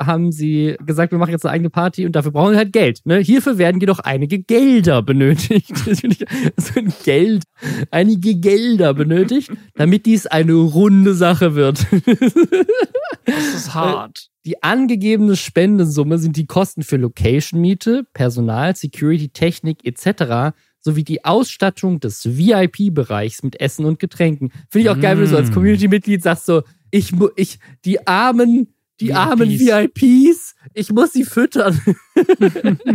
[0.00, 3.00] haben sie gesagt, wir machen jetzt eine eigene Party und dafür brauchen wir halt Geld.
[3.04, 3.18] Ne?
[3.18, 5.72] Hierfür werden jedoch einige Gelder benötigt.
[5.86, 7.42] also Geld,
[7.90, 11.86] einige Gelder benötigt, damit dies eine runde Sache wird.
[13.26, 14.28] das ist hart.
[14.46, 20.56] Die angegebene Spendensumme sind die Kosten für Location-Miete, Personal, Security, Technik etc.
[20.80, 24.50] sowie die Ausstattung des VIP-Bereichs mit Essen und Getränken.
[24.70, 25.54] Finde ich auch geil, wenn du so als mm.
[25.54, 28.68] Community-Mitglied sagst so, ich, ich, die armen
[29.00, 29.16] die VIPs.
[29.16, 31.80] armen VIPs, ich muss sie füttern.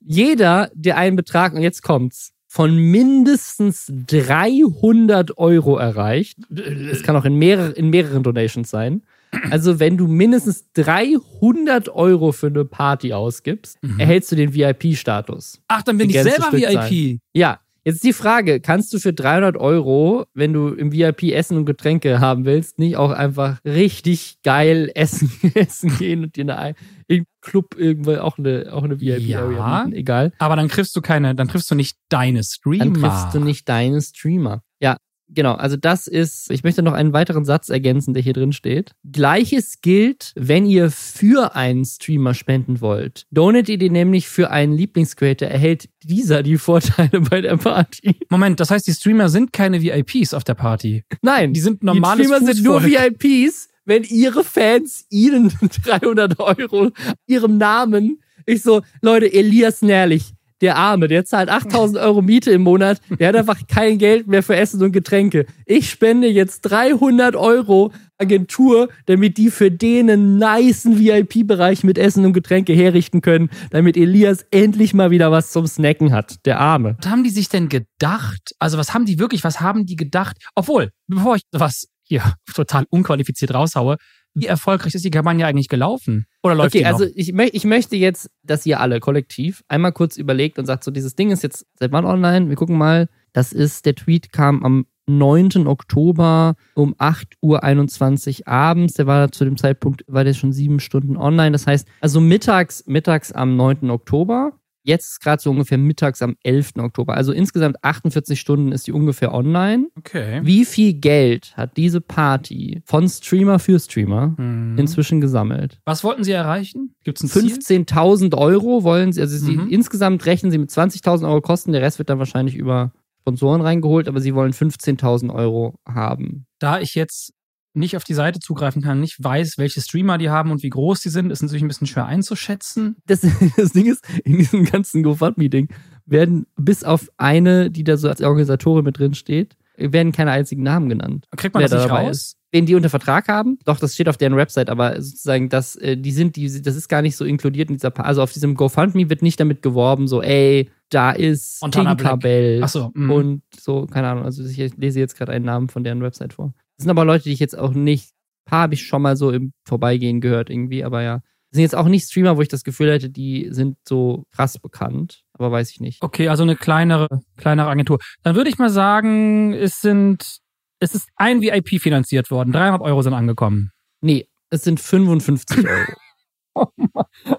[0.00, 7.24] Jeder, der einen Betrag, und jetzt kommt's, von mindestens 300 Euro erreicht, es kann auch
[7.24, 9.02] in, mehrere, in mehreren Donations sein,
[9.50, 14.00] also wenn du mindestens 300 Euro für eine Party ausgibst, mhm.
[14.00, 15.60] erhältst du den VIP-Status.
[15.68, 16.72] Ach, dann bin ich selber VIP.
[16.72, 17.20] Sein.
[17.32, 21.58] Ja, Jetzt ist die Frage, kannst du für 300 Euro, wenn du im VIP Essen
[21.58, 26.74] und Getränke haben willst, nicht auch einfach richtig geil essen, essen gehen und dir eine,
[27.08, 29.98] im Club irgendwo auch eine, auch eine VIP-Area ja, mieten?
[29.98, 30.32] Egal.
[30.38, 32.84] Aber dann triffst du keine, dann triffst du nicht deine Streamer.
[32.86, 34.62] Dann triffst du nicht deine Streamer.
[34.80, 34.96] Ja,
[35.34, 38.92] Genau, also das ist, ich möchte noch einen weiteren Satz ergänzen, der hier drin steht.
[39.10, 43.26] Gleiches gilt, wenn ihr für einen Streamer spenden wollt.
[43.30, 48.16] Donatet ihr nämlich für einen Lieblingscreator, erhält dieser die Vorteile bei der Party.
[48.28, 51.04] Moment, das heißt, die Streamer sind keine VIPs auf der Party?
[51.22, 51.52] Nein.
[51.52, 55.52] Die sind normale Die Streamer sind nur VIPs, wenn ihre Fans ihnen
[55.84, 56.90] 300 Euro,
[57.26, 62.62] ihrem Namen, ich so, Leute, Elias Nährlich, der Arme, der zahlt 8000 Euro Miete im
[62.62, 65.46] Monat, der hat einfach kein Geld mehr für Essen und Getränke.
[65.66, 72.24] Ich spende jetzt 300 Euro Agentur, damit die für den einen niceen VIP-Bereich mit Essen
[72.24, 76.44] und Getränke herrichten können, damit Elias endlich mal wieder was zum Snacken hat.
[76.46, 76.96] Der Arme.
[77.02, 78.54] Was haben die sich denn gedacht?
[78.58, 80.36] Also was haben die wirklich, was haben die gedacht?
[80.54, 82.22] Obwohl, bevor ich was hier
[82.54, 83.96] total unqualifiziert raushaue,
[84.34, 86.26] wie erfolgreich ist die Kampagne eigentlich gelaufen?
[86.42, 86.92] Oder läuft okay, die noch?
[86.92, 90.90] also ich, ich möchte jetzt, dass ihr alle kollektiv einmal kurz überlegt und sagt, so
[90.90, 92.48] dieses Ding ist jetzt seit wann online?
[92.48, 93.08] Wir gucken mal.
[93.32, 95.66] Das ist, der Tweet kam am 9.
[95.66, 98.94] Oktober um 8.21 Uhr abends.
[98.94, 101.52] Der war zu dem Zeitpunkt, war der schon sieben Stunden online.
[101.52, 103.90] Das heißt, also mittags, mittags am 9.
[103.90, 104.52] Oktober
[104.86, 106.72] Jetzt ist gerade so ungefähr mittags am 11.
[106.78, 107.14] Oktober.
[107.14, 109.88] Also insgesamt 48 Stunden ist die ungefähr online.
[109.96, 110.40] Okay.
[110.44, 114.76] Wie viel Geld hat diese Party von Streamer für Streamer Mhm.
[114.78, 115.80] inzwischen gesammelt?
[115.86, 116.94] Was wollten Sie erreichen?
[117.02, 117.50] Gibt es ein Ziel?
[117.50, 119.68] 15.000 Euro wollen sie, also sie, Mhm.
[119.70, 122.92] insgesamt rechnen sie mit 20.000 Euro Kosten, der Rest wird dann wahrscheinlich über
[123.22, 126.44] Sponsoren reingeholt, aber sie wollen 15.000 Euro haben.
[126.58, 127.32] Da ich jetzt
[127.74, 131.00] nicht auf die Seite zugreifen kann, nicht weiß, welche Streamer die haben und wie groß
[131.00, 132.96] die sind, ist natürlich ein bisschen schwer einzuschätzen.
[133.06, 133.20] Das,
[133.56, 135.68] das Ding ist, in diesem ganzen GoFundMe-Ding
[136.06, 140.62] werden bis auf eine, die da so als Organisatorin mit drin steht, werden keine einzigen
[140.62, 141.26] Namen genannt.
[141.36, 142.16] Kriegt man wer das da nicht raus?
[142.16, 142.36] ist.
[142.52, 143.58] Wen die unter Vertrag haben?
[143.64, 146.88] Doch, das steht auf deren Website, aber sozusagen, das, äh, die sind, die, das ist
[146.88, 150.06] gar nicht so inkludiert in dieser, Pa- also auf diesem GoFundMe wird nicht damit geworben,
[150.06, 152.20] so, ey, da ist Montana Black.
[152.20, 153.10] Tinkerbell Ach so, mhm.
[153.10, 156.54] und so, keine Ahnung, also ich lese jetzt gerade einen Namen von deren Website vor.
[156.76, 158.10] Das sind aber Leute, die ich jetzt auch nicht,
[158.46, 161.20] ein paar habe ich schon mal so im Vorbeigehen gehört irgendwie, aber ja.
[161.50, 164.58] Das sind jetzt auch nicht Streamer, wo ich das Gefühl hätte, die sind so krass
[164.58, 166.02] bekannt, aber weiß ich nicht.
[166.02, 167.06] Okay, also eine kleinere,
[167.36, 167.98] kleinere Agentur.
[168.24, 170.38] Dann würde ich mal sagen, es sind,
[170.80, 172.52] es ist ein VIP finanziert worden.
[172.52, 173.70] 300 Euro sind angekommen.
[174.00, 175.64] Nee, es sind 55
[176.56, 176.72] Euro.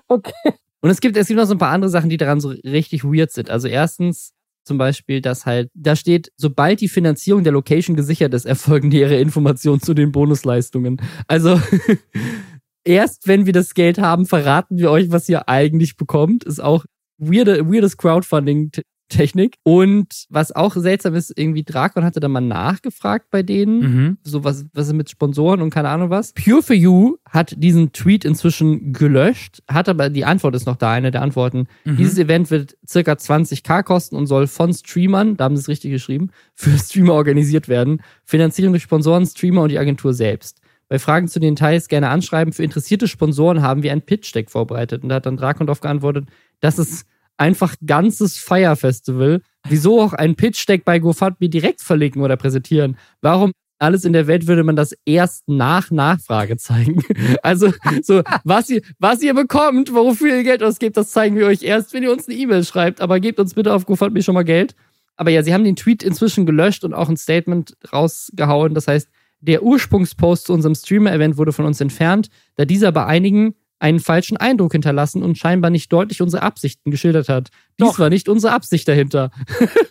[0.08, 0.54] Okay.
[0.82, 3.04] Und es gibt, es gibt noch so ein paar andere Sachen, die daran so richtig
[3.04, 3.50] weird sind.
[3.50, 4.34] Also erstens
[4.66, 9.20] zum Beispiel, dass halt, da steht, sobald die Finanzierung der Location gesichert ist, erfolgen nähere
[9.20, 11.02] Informationen zu den Bonusleistungen.
[11.28, 11.62] Also
[12.84, 16.44] erst wenn wir das Geld haben, verraten wir euch, was ihr eigentlich bekommt.
[16.44, 16.86] Ist auch
[17.18, 18.72] weirde, weirdes Crowdfunding.
[19.10, 19.56] Technik.
[19.64, 24.18] Und was auch seltsam ist, irgendwie Drakon hatte da mal nachgefragt bei denen Mhm.
[24.24, 26.34] so was, was ist mit Sponsoren und keine Ahnung was.
[26.34, 30.92] Pure for You hat diesen Tweet inzwischen gelöscht, hat aber die Antwort ist noch da,
[30.92, 31.68] eine der Antworten.
[31.84, 31.98] Mhm.
[31.98, 35.92] Dieses Event wird circa 20k kosten und soll von Streamern, da haben sie es richtig
[35.92, 38.02] geschrieben, für Streamer organisiert werden.
[38.24, 40.60] Finanzierung durch Sponsoren, Streamer und die Agentur selbst.
[40.88, 42.54] Bei Fragen zu den Details gerne anschreiben.
[42.54, 45.02] Für interessierte Sponsoren haben wir ein Pitch-Deck vorbereitet.
[45.02, 46.28] Und da hat dann Drakon drauf geantwortet,
[46.60, 49.42] das ist einfach ganzes Fire Festival.
[49.68, 52.98] Wieso auch ein Pitch-Deck bei GoFundMe direkt verlinken oder präsentieren?
[53.22, 57.04] Warum alles in der Welt würde man das erst nach Nachfrage zeigen?
[57.44, 57.72] Also,
[58.02, 61.94] so, was ihr, was ihr bekommt, wofür ihr Geld ausgebt, das zeigen wir euch erst,
[61.94, 63.02] wenn ihr uns eine E-Mail schreibt.
[63.02, 64.76] Aber gebt uns bitte auf GoFundMe schon mal Geld.
[65.16, 68.74] Aber ja, sie haben den Tweet inzwischen gelöscht und auch ein Statement rausgehauen.
[68.74, 69.10] Das heißt,
[69.42, 74.38] der Ursprungspost zu unserem Streamer-Event wurde von uns entfernt, da dieser bei einigen einen falschen
[74.38, 77.50] Eindruck hinterlassen und scheinbar nicht deutlich unsere Absichten geschildert hat.
[77.80, 78.00] Dies Doch.
[78.00, 79.32] war nicht unsere Absicht dahinter.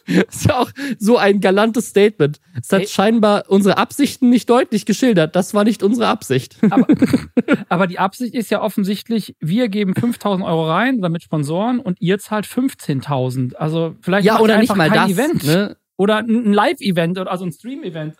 [0.07, 2.41] das ist ja auch so ein galantes Statement.
[2.61, 2.87] Es hat Ey.
[2.87, 5.37] scheinbar unsere Absichten nicht deutlich geschildert.
[5.37, 6.57] Das war nicht unsere Absicht.
[6.71, 6.87] Aber,
[7.69, 12.01] aber die Absicht ist ja offensichtlich, wir geben 5000 Euro rein oder mit Sponsoren und
[12.01, 13.55] ihr zahlt 15.000.
[13.57, 15.11] Also vielleicht ja, oder nicht mal kein das.
[15.11, 15.45] Event.
[15.45, 15.77] Ne?
[15.97, 18.17] Oder ein Live-Event oder also ein Stream-Event.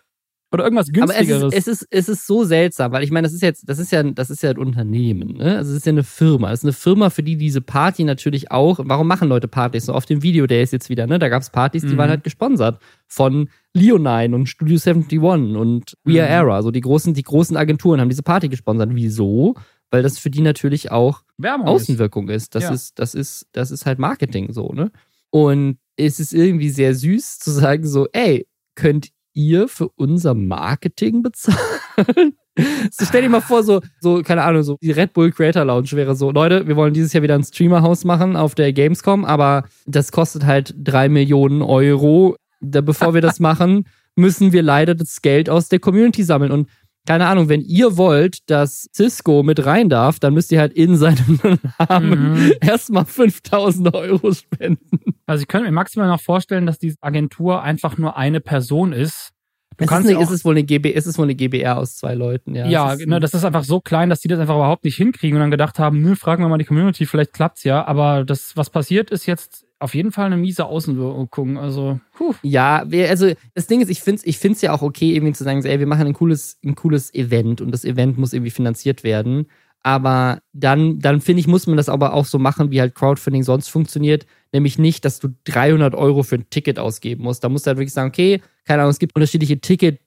[0.55, 1.53] Oder irgendwas Aber es ist, günstigeres.
[1.53, 4.01] es, ist, es ist so seltsam, weil ich meine, das ist jetzt, das ist ja,
[4.01, 5.57] das ist ja ein Unternehmen, ne?
[5.57, 6.49] Also es ist ja eine Firma.
[6.49, 8.79] Das ist eine Firma, für die diese Party natürlich auch.
[8.81, 9.85] Warum machen Leute Partys?
[9.85, 11.19] So auf dem Video, der ist jetzt wieder, ne?
[11.19, 11.97] Da gab es Partys, die Mhm.
[11.97, 16.47] waren halt gesponsert von Leonine und Studio 71 und We Are Mhm.
[16.49, 16.61] Era.
[16.63, 18.89] So die großen, die großen Agenturen haben diese Party gesponsert.
[18.93, 19.55] Wieso?
[19.91, 22.55] Weil das für die natürlich auch Werbung Außenwirkung ist.
[22.55, 22.71] Das Ja.
[22.71, 24.91] ist, das ist, das ist halt Marketing so, ne?
[25.29, 31.21] Und es ist irgendwie sehr süß zu sagen so, ey, könnt ihr für unser Marketing
[31.21, 32.33] bezahlen?
[32.89, 35.91] So, stell dir mal vor, so, so, keine Ahnung, so die Red Bull Creator Lounge
[35.91, 39.65] wäre so, Leute, wir wollen dieses Jahr wieder ein Streamerhaus machen auf der Gamescom, aber
[39.85, 42.37] das kostet halt drei Millionen Euro.
[42.61, 46.51] Da, bevor wir das machen, müssen wir leider das Geld aus der Community sammeln.
[46.51, 46.69] Und
[47.05, 50.95] keine Ahnung, wenn ihr wollt, dass Cisco mit rein darf, dann müsst ihr halt in
[50.97, 51.39] seinem
[51.89, 52.53] Namen Mhm.
[52.61, 54.99] erstmal 5000 Euro spenden.
[55.25, 59.31] Also ich könnte mir maximal noch vorstellen, dass diese Agentur einfach nur eine Person ist.
[59.77, 61.35] Du Es ist, kannst eine, ja es, ist wohl eine GB, es ist wohl eine
[61.35, 62.65] GBR aus zwei Leuten, ja.
[62.67, 64.95] ja, Es ist, ne, das ist einfach so klein, dass die das einfach überhaupt nicht
[64.95, 67.85] hinkriegen und dann gedacht haben, nö, fragen wir mal die Community, vielleicht klappt's ja.
[67.85, 71.57] Aber das, was passiert, ist jetzt auf jeden Fall eine miese Außenwirkung.
[71.57, 72.33] Also, puh.
[72.41, 75.43] Ja, also das Ding ist, ich finde es ich find's ja auch okay, irgendwie zu
[75.43, 79.03] sagen, ey, wir machen ein cooles, ein cooles Event und das Event muss irgendwie finanziert
[79.03, 79.47] werden.
[79.83, 83.43] Aber dann, dann finde ich, muss man das aber auch so machen, wie halt Crowdfunding
[83.43, 84.25] sonst funktioniert.
[84.51, 87.43] Nämlich nicht, dass du 300 Euro für ein Ticket ausgeben musst.
[87.43, 89.59] Da musst du halt wirklich sagen, okay, keine Ahnung, es gibt unterschiedliche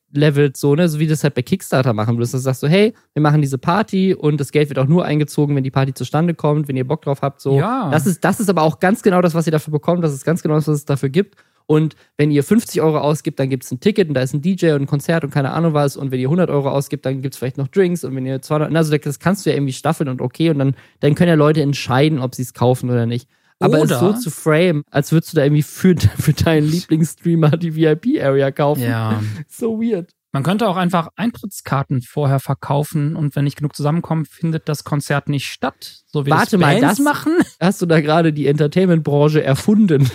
[0.09, 2.35] Ticket-Levels, so, ne, so wie das halt bei Kickstarter machen würdest.
[2.35, 5.55] Du sagst so, hey, wir machen diese Party und das Geld wird auch nur eingezogen,
[5.57, 7.59] wenn die Party zustande kommt, wenn ihr Bock drauf habt, so.
[7.59, 7.91] Ja.
[7.91, 10.03] Das ist, das ist aber auch ganz genau das, was ihr dafür bekommt.
[10.03, 11.37] Das ist ganz genau das, was es dafür gibt.
[11.67, 14.41] Und wenn ihr 50 Euro ausgibt, dann gibt es ein Ticket und da ist ein
[14.41, 15.99] DJ und ein Konzert und keine Ahnung was.
[15.99, 18.05] Und wenn ihr 100 Euro ausgibt, dann gibt es vielleicht noch Drinks.
[18.05, 20.49] Und wenn ihr 200, also das kannst du ja irgendwie staffeln und okay.
[20.49, 23.29] Und dann, dann können ja Leute entscheiden, ob sie es kaufen oder nicht.
[23.61, 27.51] Aber es Oder- so zu frame, als würdest du da irgendwie für, für deinen Lieblingsstreamer
[27.51, 28.83] die VIP-Area kaufen.
[28.83, 29.21] Ja.
[29.49, 30.13] So weird.
[30.31, 35.29] Man könnte auch einfach Eintrittskarten vorher verkaufen und wenn nicht genug zusammenkommen, findet das Konzert
[35.29, 36.03] nicht statt.
[36.07, 37.33] So wie Warte das mal, das machen.
[37.61, 40.09] Hast du da gerade die Entertainment-Branche erfunden?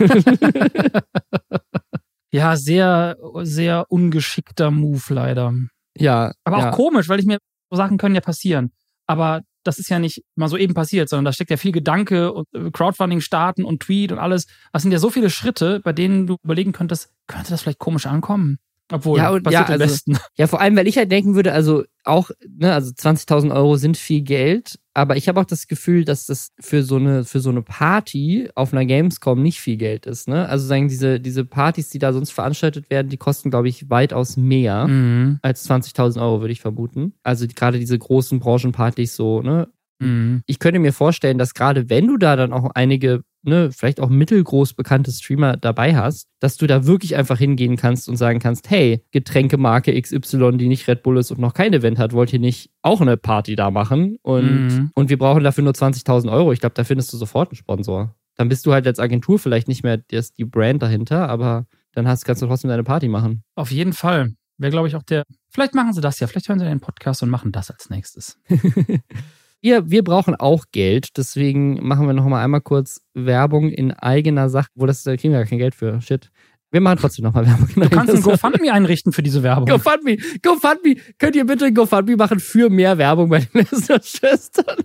[2.31, 5.53] Ja, sehr, sehr ungeschickter Move leider.
[5.97, 6.31] ja.
[6.43, 6.71] Aber auch ja.
[6.71, 7.37] komisch, weil ich mir
[7.69, 8.71] so Sachen können ja passieren.
[9.07, 12.31] Aber das ist ja nicht mal so eben passiert, sondern da steckt ja viel Gedanke
[12.33, 14.47] und äh, Crowdfunding starten und Tweet und alles.
[14.71, 18.05] Das sind ja so viele Schritte, bei denen du überlegen könntest, könnte das vielleicht komisch
[18.05, 18.57] ankommen?
[18.91, 20.17] Obwohl, Ja, und- passiert ja, am also- besten.
[20.37, 23.97] Ja, vor allem, weil ich halt denken würde, also auch, ne, also 20.000 Euro sind
[23.97, 27.49] viel Geld, aber ich habe auch das Gefühl, dass das für so eine für so
[27.49, 30.47] eine Party auf einer Gamescom nicht viel Geld ist, ne?
[30.47, 34.37] Also sagen diese diese Partys, die da sonst veranstaltet werden, die kosten, glaube ich, weitaus
[34.37, 35.39] mehr Mhm.
[35.41, 37.13] als 20.000 Euro, würde ich vermuten.
[37.23, 39.67] Also die, gerade diese großen Branchenpartys so, ne?
[39.99, 40.41] Mhm.
[40.45, 44.09] Ich könnte mir vorstellen, dass gerade wenn du da dann auch einige, ne, vielleicht auch
[44.09, 48.69] mittelgroß bekannte Streamer dabei hast, dass du da wirklich einfach hingehen kannst und sagen kannst,
[48.69, 52.39] hey, Getränkemarke XY, die nicht Red Bull ist und noch kein Event hat, wollt ihr
[52.39, 54.17] nicht auch eine Party da machen?
[54.21, 54.91] Und, Mhm.
[54.95, 56.51] und wir brauchen dafür nur 20.000 Euro.
[56.53, 58.15] Ich glaube, da findest du sofort einen Sponsor.
[58.35, 62.07] Dann bist du halt als Agentur vielleicht nicht mehr das, die Brand dahinter, aber dann
[62.07, 63.43] hast, kannst du trotzdem deine Party machen.
[63.55, 64.33] Auf jeden Fall.
[64.57, 65.23] Wäre, glaube ich, auch der.
[65.49, 66.27] Vielleicht machen sie das ja.
[66.27, 68.39] Vielleicht hören sie den Podcast und machen das als nächstes.
[69.65, 74.49] Wir, wir brauchen auch Geld, deswegen machen wir noch mal einmal kurz Werbung in eigener
[74.49, 74.67] Sache.
[74.75, 76.01] Wo das da kriegen wir gar kein Geld für.
[76.01, 76.31] Shit.
[76.73, 77.67] Wir machen trotzdem noch mal Werbung.
[77.75, 79.67] Du kannst ein GoFundMe einrichten für diese Werbung.
[79.67, 84.77] GoFundMe, GoFundMe, könnt ihr bitte GoFundMe machen für mehr Werbung bei den Lester-Schwestern?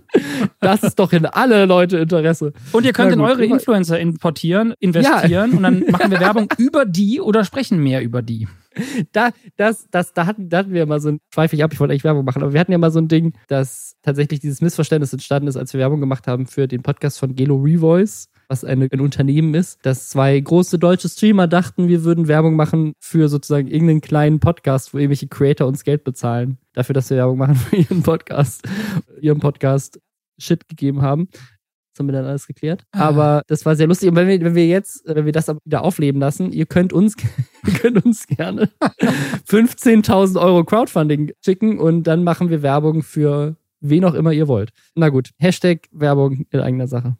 [0.59, 2.53] Das ist doch in alle Leute Interesse.
[2.73, 7.21] Und ihr könnt in eure Influencer importieren, investieren und dann machen wir Werbung über die
[7.21, 8.47] oder sprechen mehr über die.
[9.11, 11.79] Da, das, das, da hatten, da hatten wir mal so ein, schweife ich ab, ich
[11.79, 14.61] wollte eigentlich Werbung machen, aber wir hatten ja mal so ein Ding, dass tatsächlich dieses
[14.61, 18.63] Missverständnis entstanden ist, als wir Werbung gemacht haben für den Podcast von Gelo Revoice, was
[18.65, 23.29] eine, ein Unternehmen ist, dass zwei große deutsche Streamer dachten, wir würden Werbung machen für
[23.29, 27.55] sozusagen irgendeinen kleinen Podcast, wo irgendwelche Creator uns Geld bezahlen, dafür, dass wir Werbung machen
[27.55, 28.67] für ihren Podcast,
[29.21, 29.99] ihren Podcast
[30.39, 31.29] Shit gegeben haben.
[31.31, 32.85] Das haben wir dann alles geklärt.
[32.91, 34.09] Aber das war sehr lustig.
[34.09, 36.93] Und wenn wir, wenn wir jetzt, wenn wir das aber wieder aufleben lassen, ihr könnt
[36.93, 37.15] uns,
[37.67, 38.69] ihr könnt uns gerne
[39.47, 44.71] 15.000 Euro Crowdfunding schicken und dann machen wir Werbung für wen auch immer ihr wollt.
[44.95, 47.15] Na gut, Hashtag Werbung in eigener Sache.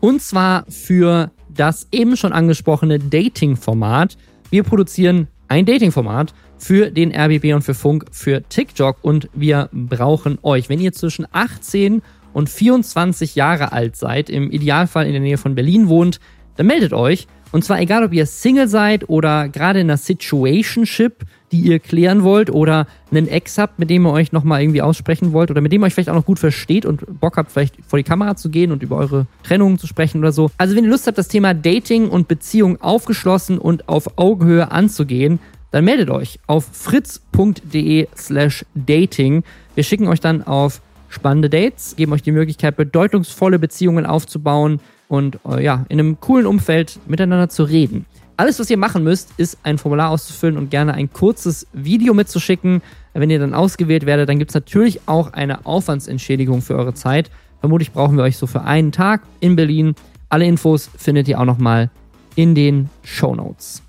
[0.00, 4.16] Und zwar für das eben schon angesprochene Dating-Format.
[4.50, 10.38] Wir produzieren ein Dating-Format für den RBB und für Funk, für TikTok und wir brauchen
[10.42, 10.68] euch.
[10.68, 15.54] Wenn ihr zwischen 18 und 24 Jahre alt seid, im Idealfall in der Nähe von
[15.54, 16.20] Berlin wohnt,
[16.56, 17.26] dann meldet euch.
[17.52, 22.22] Und zwar egal, ob ihr Single seid oder gerade in einer Situationship, die ihr klären
[22.22, 25.72] wollt oder einen Ex habt, mit dem ihr euch nochmal irgendwie aussprechen wollt oder mit
[25.72, 28.36] dem ihr euch vielleicht auch noch gut versteht und Bock habt, vielleicht vor die Kamera
[28.36, 30.50] zu gehen und über eure Trennungen zu sprechen oder so.
[30.58, 35.38] Also wenn ihr Lust habt, das Thema Dating und Beziehung aufgeschlossen und auf Augenhöhe anzugehen,
[35.70, 39.42] dann meldet euch auf fritz.de slash dating.
[39.74, 45.38] Wir schicken euch dann auf spannende Dates, geben euch die Möglichkeit, bedeutungsvolle Beziehungen aufzubauen und
[45.48, 48.06] äh, ja, in einem coolen Umfeld miteinander zu reden.
[48.38, 52.82] Alles, was ihr machen müsst, ist ein Formular auszufüllen und gerne ein kurzes Video mitzuschicken.
[53.14, 57.30] Wenn ihr dann ausgewählt werdet, dann gibt es natürlich auch eine Aufwandsentschädigung für eure Zeit.
[57.60, 59.94] Vermutlich brauchen wir euch so für einen Tag in Berlin.
[60.28, 61.90] Alle Infos findet ihr auch nochmal
[62.34, 63.82] in den Show Notes.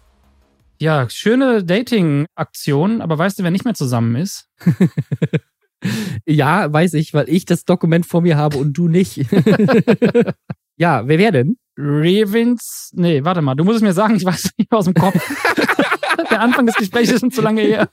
[0.80, 4.48] Ja, schöne Dating-Aktion, aber weißt du, wer nicht mehr zusammen ist?
[6.26, 9.18] Ja, weiß ich, weil ich das Dokument vor mir habe und du nicht.
[10.78, 11.58] ja, wer wäre denn?
[11.78, 12.92] Revins.
[12.94, 15.16] Nee, warte mal, du musst es mir sagen, ich weiß nicht mehr aus dem Kopf.
[16.32, 17.90] Der Anfang des Gesprächs ist schon zu lange her.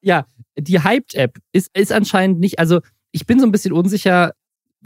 [0.00, 0.26] Ja,
[0.58, 2.80] die Hyped-App ist, ist anscheinend nicht, also
[3.12, 4.32] ich bin so ein bisschen unsicher,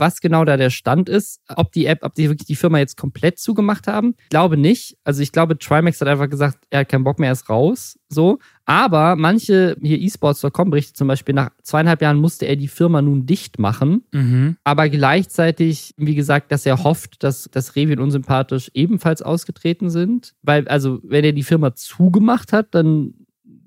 [0.01, 2.97] was genau da der Stand ist, ob die App, ob die wirklich die Firma jetzt
[2.97, 4.15] komplett zugemacht haben.
[4.25, 4.97] Ich glaube nicht.
[5.05, 7.99] Also ich glaube, Trimax hat einfach gesagt, er hat keinen Bock mehr, er ist raus.
[8.09, 8.39] So.
[8.65, 13.27] Aber manche, hier esports.com berichtet zum Beispiel, nach zweieinhalb Jahren musste er die Firma nun
[13.27, 14.05] dicht machen.
[14.13, 14.57] Mhm.
[14.65, 20.35] aber gleichzeitig, wie gesagt, dass er hofft, dass, dass Revi und Unsympathisch ebenfalls ausgetreten sind.
[20.43, 23.15] Weil, also, wenn er die Firma zugemacht hat, dann,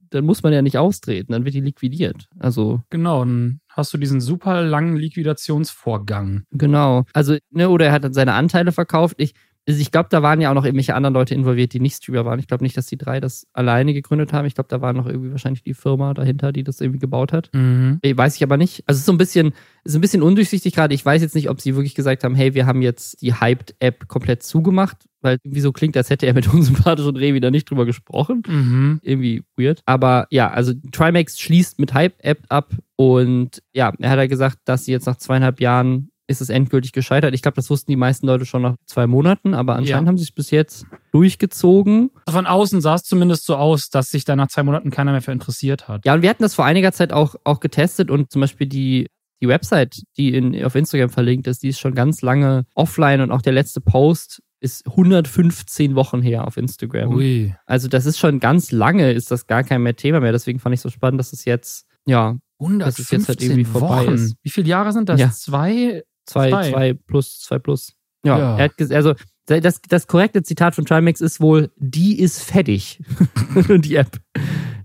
[0.09, 2.29] dann muss man ja nicht austreten, dann wird die liquidiert.
[2.39, 6.43] Also, Genau, dann hast du diesen super langen Liquidationsvorgang.
[6.51, 7.03] genau.
[7.13, 9.15] Also, ne, oder er hat dann seine Anteile verkauft.
[9.17, 9.33] Ich,
[9.67, 12.25] also ich glaube, da waren ja auch noch irgendwelche anderen Leute involviert, die nicht Streamer
[12.25, 12.39] waren.
[12.39, 14.45] Ich glaube nicht, dass die drei das alleine gegründet haben.
[14.45, 17.49] Ich glaube, da war noch irgendwie wahrscheinlich die Firma dahinter, die das irgendwie gebaut hat.
[17.53, 17.99] Mhm.
[18.01, 18.83] Äh, Weiß ich aber nicht.
[18.87, 19.53] Also es ist so ein bisschen,
[19.85, 20.93] ist ein bisschen undurchsichtig gerade.
[20.93, 24.07] Ich weiß jetzt nicht, ob sie wirklich gesagt haben, hey, wir haben jetzt die Hyped-App
[24.07, 27.69] komplett zugemacht, weil irgendwie so klingt, als hätte er mit unsympathisch und Revi da nicht
[27.69, 28.43] drüber gesprochen.
[28.47, 28.99] Mhm.
[29.01, 29.81] Irgendwie weird.
[29.85, 34.85] Aber ja, also Trimax schließt mit Hype-App ab und ja, er hat ja gesagt, dass
[34.85, 37.33] sie jetzt nach zweieinhalb Jahren ist es endgültig gescheitert.
[37.33, 40.07] Ich glaube, das wussten die meisten Leute schon nach zwei Monaten, aber anscheinend ja.
[40.07, 42.11] haben sie es bis jetzt durchgezogen.
[42.29, 45.21] Von außen sah es zumindest so aus, dass sich da nach zwei Monaten keiner mehr
[45.21, 46.05] für interessiert hat.
[46.05, 49.07] Ja, und wir hatten das vor einiger Zeit auch, auch getestet und zum Beispiel die,
[49.41, 53.31] die Website, die in, auf Instagram verlinkt ist, die ist schon ganz lange offline und
[53.31, 57.13] auch der letzte Post ist 115 Wochen her auf Instagram.
[57.13, 57.53] Ui.
[57.65, 60.31] Also das ist schon ganz lange, ist das gar kein mehr Thema mehr.
[60.31, 62.37] Deswegen fand ich so spannend, dass es jetzt, ja,
[62.79, 63.79] dass es jetzt halt irgendwie Wochen.
[63.79, 64.35] vorbei ist.
[64.41, 65.19] Wie viele Jahre sind das?
[65.19, 65.31] Ja.
[65.31, 66.03] Zwei?
[66.25, 67.93] Zwei, zwei, zwei plus, zwei plus.
[68.25, 68.57] Ja, ja.
[68.57, 69.13] Er hat also
[69.47, 73.01] das, das korrekte Zitat von Trimax ist wohl, die ist fertig.
[73.67, 74.21] die App.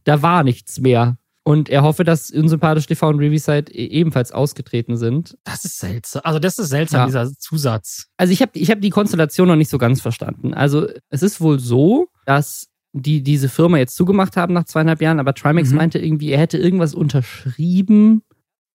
[0.02, 1.18] Da war nichts mehr.
[1.48, 5.38] Und er hoffe, dass unsympathisch TV und Revisite e-, ebenfalls ausgetreten sind.
[5.44, 6.20] Das ist seltsam.
[6.22, 7.06] Also, das ist seltsam, ja.
[7.06, 8.08] dieser Zusatz.
[8.18, 10.52] Also, ich habe ich hab die Konstellation noch nicht so ganz verstanden.
[10.52, 15.20] Also, es ist wohl so, dass die diese Firma jetzt zugemacht haben nach zweieinhalb Jahren,
[15.20, 15.76] aber Trimax mhm.
[15.76, 18.24] meinte irgendwie, er hätte irgendwas unterschrieben,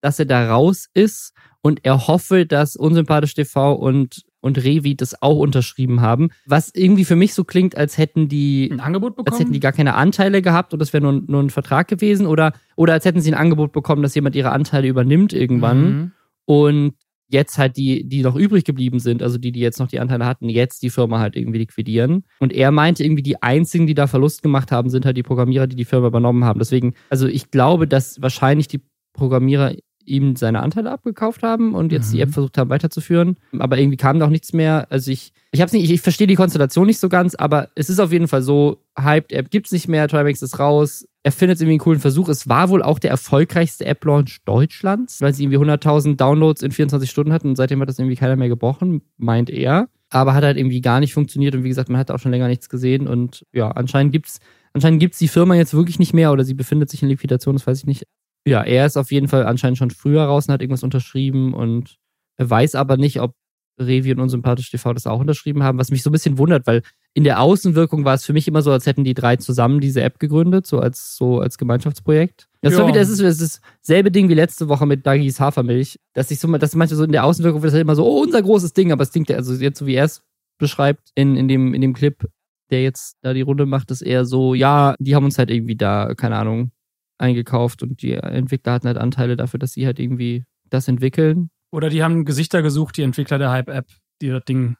[0.01, 5.21] dass er da raus ist und er hoffe, dass unsympathisch TV und und Revi das
[5.21, 6.29] auch unterschrieben haben.
[6.45, 9.31] Was irgendwie für mich so klingt, als hätten die ein Angebot bekommen?
[9.31, 12.27] Als hätten die gar keine Anteile gehabt und das wäre nur, nur ein Vertrag gewesen
[12.27, 16.11] oder, oder als hätten sie ein Angebot bekommen, dass jemand ihre Anteile übernimmt irgendwann mhm.
[16.45, 16.93] und
[17.29, 20.25] jetzt halt die, die noch übrig geblieben sind, also die, die jetzt noch die Anteile
[20.25, 22.25] hatten, jetzt die Firma halt irgendwie liquidieren.
[22.39, 25.67] Und er meinte irgendwie, die einzigen, die da Verlust gemacht haben, sind halt die Programmierer,
[25.67, 26.59] die die Firma übernommen haben.
[26.59, 28.81] Deswegen, also ich glaube, dass wahrscheinlich die
[29.13, 29.73] Programmierer
[30.05, 32.15] ihm seine Anteile abgekauft haben und jetzt mhm.
[32.15, 33.37] die App versucht haben weiterzuführen.
[33.59, 34.87] Aber irgendwie kam da auch nichts mehr.
[34.89, 37.89] Also ich, ich hab's nicht, ich, ich verstehe die Konstellation nicht so ganz, aber es
[37.89, 41.07] ist auf jeden Fall so, Hyped App gibt's nicht mehr, Trimax ist raus.
[41.23, 42.29] Er findet irgendwie einen coolen Versuch.
[42.29, 47.09] Es war wohl auch der erfolgreichste App-Launch Deutschlands, weil sie irgendwie 100.000 Downloads in 24
[47.09, 49.87] Stunden hatten und seitdem hat das irgendwie keiner mehr gebrochen, meint er.
[50.09, 52.47] Aber hat halt irgendwie gar nicht funktioniert und wie gesagt, man hat auch schon länger
[52.47, 54.39] nichts gesehen und ja, anscheinend gibt's
[54.73, 57.67] Anscheinend gibt's die Firma jetzt wirklich nicht mehr oder sie befindet sich in Liquidation, das
[57.67, 58.07] weiß ich nicht.
[58.45, 61.97] Ja, er ist auf jeden Fall anscheinend schon früher raus und hat irgendwas unterschrieben und
[62.37, 63.35] er weiß aber nicht, ob
[63.79, 66.83] Revi und Unsympathisch TV das auch unterschrieben haben, was mich so ein bisschen wundert, weil
[67.13, 70.01] in der Außenwirkung war es für mich immer so, als hätten die drei zusammen diese
[70.01, 72.47] App gegründet, so als, so als Gemeinschaftsprojekt.
[72.61, 72.79] Das, ja.
[72.79, 76.31] so wieder, das, ist, das ist dasselbe Ding wie letzte Woche mit Dagis Hafermilch, dass
[76.31, 78.41] ich so, dass manchmal so in der Außenwirkung wird das halt immer so, oh, unser
[78.41, 80.23] großes Ding, aber es klingt ja, also jetzt so wie er es
[80.59, 82.27] beschreibt in, in, dem, in dem Clip,
[82.69, 85.75] der jetzt da die Runde macht, ist eher so, ja, die haben uns halt irgendwie
[85.75, 86.71] da, keine Ahnung,
[87.17, 91.49] eingekauft und die Entwickler hatten halt Anteile dafür, dass sie halt irgendwie das entwickeln.
[91.71, 93.87] Oder die haben Gesichter gesucht, die Entwickler der Hype-App,
[94.21, 94.75] die das Ding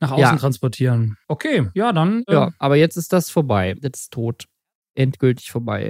[0.00, 0.36] nach außen ja.
[0.36, 1.16] transportieren.
[1.28, 2.22] Okay, ja, dann.
[2.26, 3.74] Äh ja, aber jetzt ist das vorbei.
[3.80, 4.44] Jetzt ist tot.
[4.94, 5.84] Endgültig vorbei.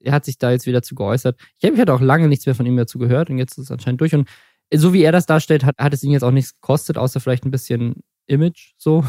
[0.00, 1.38] Er hat sich da jetzt wieder zu geäußert.
[1.58, 3.70] Ich habe halt auch lange nichts mehr von ihm dazu gehört und jetzt ist es
[3.70, 4.14] anscheinend durch.
[4.14, 4.28] Und
[4.74, 7.44] so wie er das darstellt, hat, hat es ihn jetzt auch nichts gekostet, außer vielleicht
[7.44, 9.04] ein bisschen Image so.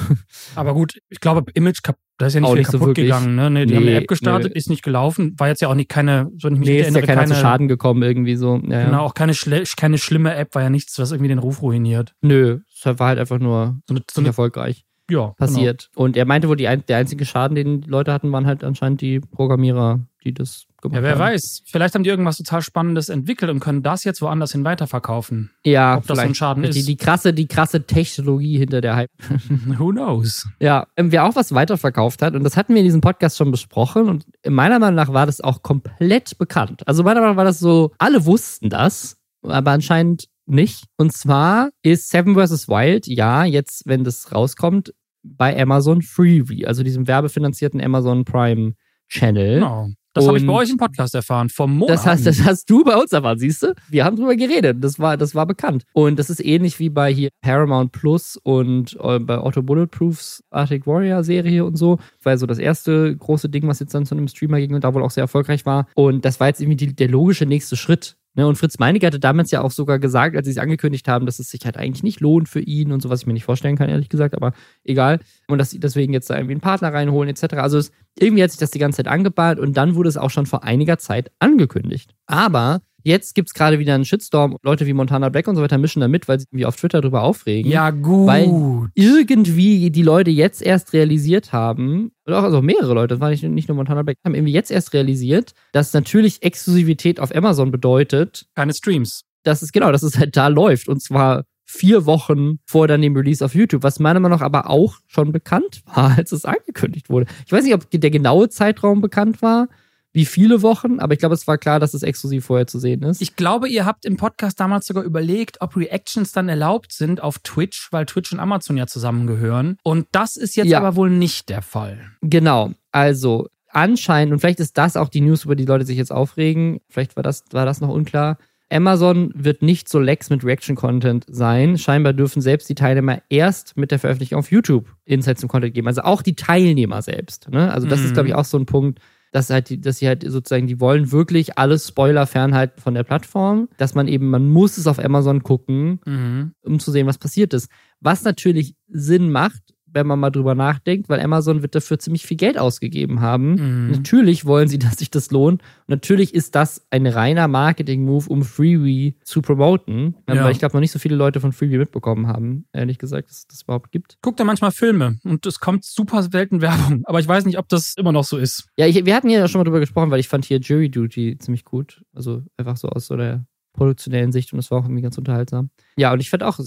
[0.56, 1.80] Aber gut, ich glaube, Image,
[2.18, 3.36] da ist ja nicht auch viel nicht kaputt so gegangen.
[3.36, 3.50] Ne?
[3.50, 4.58] Nee, die nee, haben eine App gestartet, nee.
[4.58, 5.34] ist nicht gelaufen.
[5.38, 7.34] War jetzt ja auch nicht keine, so ich mich nee, ist erinnere, ja keiner keine,
[7.34, 8.60] zu Schaden gekommen irgendwie so.
[8.68, 9.34] Ja, genau, auch keine,
[9.78, 12.14] keine schlimme App, war ja nichts, was irgendwie den Ruf ruiniert.
[12.22, 15.90] Nö, es war halt einfach nur so eine, so eine, erfolgreich ja, passiert.
[15.94, 16.06] Genau.
[16.06, 19.02] Und er meinte wohl, die, der einzige Schaden, den die Leute hatten, waren halt anscheinend
[19.02, 21.04] die Programmierer, die das gemacht haben.
[21.06, 21.34] Ja, wer haben.
[21.34, 21.64] weiß.
[21.66, 25.52] Vielleicht haben die irgendwas total Spannendes entwickelt und können das jetzt woanders hin weiterverkaufen.
[25.64, 26.88] Ja, ob das so ein Schaden die, ist.
[26.88, 29.10] Die krasse, die krasse Technologie hinter der Hype.
[29.78, 30.48] Who knows?
[30.60, 33.52] Ja, ähm, wer auch was weiterverkauft hat, und das hatten wir in diesem Podcast schon
[33.52, 36.88] besprochen, und meiner Meinung nach war das auch komplett bekannt.
[36.88, 40.86] Also meiner Meinung nach war das so, alle wussten das, aber anscheinend nicht.
[40.98, 42.68] Und zwar ist Seven vs.
[42.68, 44.94] Wild, ja, jetzt, wenn das rauskommt,
[45.24, 48.74] bei Amazon Freebie, also diesem werbefinanzierten Amazon Prime
[49.10, 49.56] Channel.
[49.56, 49.90] Genau.
[50.18, 51.96] Das habe ich bei euch im Podcast erfahren, vom Monat.
[51.96, 53.76] Das hast, das hast du bei uns erfahren, siehst du?
[53.88, 54.84] Wir haben drüber geredet.
[54.84, 55.84] Das war, das war bekannt.
[55.94, 60.88] Und das ist ähnlich wie bei hier Paramount Plus und äh, bei Auto Bulletproofs Arctic
[60.88, 62.00] Warrior Serie und so.
[62.24, 64.94] Weil so das erste große Ding, was jetzt dann zu einem Streamer ging und da
[64.94, 65.88] wohl auch sehr erfolgreich war.
[65.94, 68.18] Und das war jetzt irgendwie die, der logische nächste Schritt.
[68.38, 71.26] Ne, und Fritz Meinecke hatte damals ja auch sogar gesagt, als sie es angekündigt haben,
[71.26, 73.46] dass es sich halt eigentlich nicht lohnt für ihn und so, was ich mir nicht
[73.46, 75.20] vorstellen kann, ehrlich gesagt, aber egal.
[75.48, 77.56] Und dass sie deswegen jetzt da irgendwie einen Partner reinholen, etc.
[77.56, 80.30] Also es, irgendwie hat sich das die ganze Zeit angebahnt und dann wurde es auch
[80.30, 82.14] schon vor einiger Zeit angekündigt.
[82.28, 84.58] Aber Jetzt gibt es gerade wieder einen Shitstorm.
[84.64, 87.00] Leute wie Montana Black und so weiter mischen da mit, weil sie irgendwie auf Twitter
[87.00, 87.72] drüber aufregen.
[87.72, 88.28] Ja, gut.
[88.28, 93.30] Weil irgendwie die Leute jetzt erst realisiert haben, oder auch also mehrere Leute, das war
[93.30, 97.72] nicht, nicht nur Montana Black, haben irgendwie jetzt erst realisiert, dass natürlich Exklusivität auf Amazon
[97.72, 98.46] bedeutet.
[98.56, 99.24] Keine Streams.
[99.44, 100.90] Das ist genau, dass es halt da läuft.
[100.90, 104.70] Und zwar vier Wochen vor dann dem Release auf YouTube, was meiner Meinung nach aber
[104.70, 107.28] auch schon bekannt war, als es angekündigt wurde.
[107.46, 109.70] Ich weiß nicht, ob der genaue Zeitraum bekannt war
[110.18, 113.04] wie viele Wochen, aber ich glaube, es war klar, dass es exklusiv vorher zu sehen
[113.04, 113.22] ist.
[113.22, 117.38] Ich glaube, ihr habt im Podcast damals sogar überlegt, ob Reactions dann erlaubt sind auf
[117.38, 119.78] Twitch, weil Twitch und Amazon ja zusammengehören.
[119.84, 120.80] Und das ist jetzt ja.
[120.80, 122.00] aber wohl nicht der Fall.
[122.22, 122.72] Genau.
[122.92, 126.82] Also anscheinend, und vielleicht ist das auch die News, über die Leute sich jetzt aufregen,
[126.90, 128.40] vielleicht war das, war das noch unklar.
[128.72, 131.78] Amazon wird nicht so lax mit Reaction-Content sein.
[131.78, 135.88] Scheinbar dürfen selbst die Teilnehmer erst mit der Veröffentlichung auf YouTube Insights zum Content geben.
[135.88, 137.50] Also auch die Teilnehmer selbst.
[137.52, 137.72] Ne?
[137.72, 138.06] Also das mhm.
[138.08, 139.00] ist, glaube ich, auch so ein Punkt,
[139.32, 143.04] dass halt, die, dass sie halt sozusagen, die wollen wirklich alles Spoiler fernhalten von der
[143.04, 146.52] Plattform, dass man eben, man muss es auf Amazon gucken, mhm.
[146.64, 147.70] um zu sehen, was passiert ist.
[148.00, 152.38] Was natürlich Sinn macht, wenn man mal drüber nachdenkt, weil Amazon wird dafür ziemlich viel
[152.38, 153.56] Geld ausgegeben haben.
[153.56, 153.92] Mhm.
[153.92, 155.62] Natürlich wollen sie, dass sich das lohnt.
[155.62, 160.16] Und natürlich ist das ein reiner Marketing-Move, um Freebie zu promoten.
[160.28, 160.44] Ja.
[160.44, 163.38] Weil ich glaube, noch nicht so viele Leute von Freebie mitbekommen haben, ehrlich gesagt, dass
[163.38, 164.18] es das überhaupt gibt.
[164.22, 167.04] Guckt da manchmal Filme und es kommt super selten Werbung.
[167.06, 168.68] Aber ich weiß nicht, ob das immer noch so ist.
[168.78, 171.38] Ja, ich, wir hatten ja schon mal drüber gesprochen, weil ich fand hier Jury Duty
[171.40, 172.04] ziemlich gut.
[172.14, 173.46] Also einfach so aus so der
[173.78, 175.70] produktionellen Sicht und das war auch irgendwie ganz unterhaltsam.
[175.96, 176.60] Ja, und ich fand auch,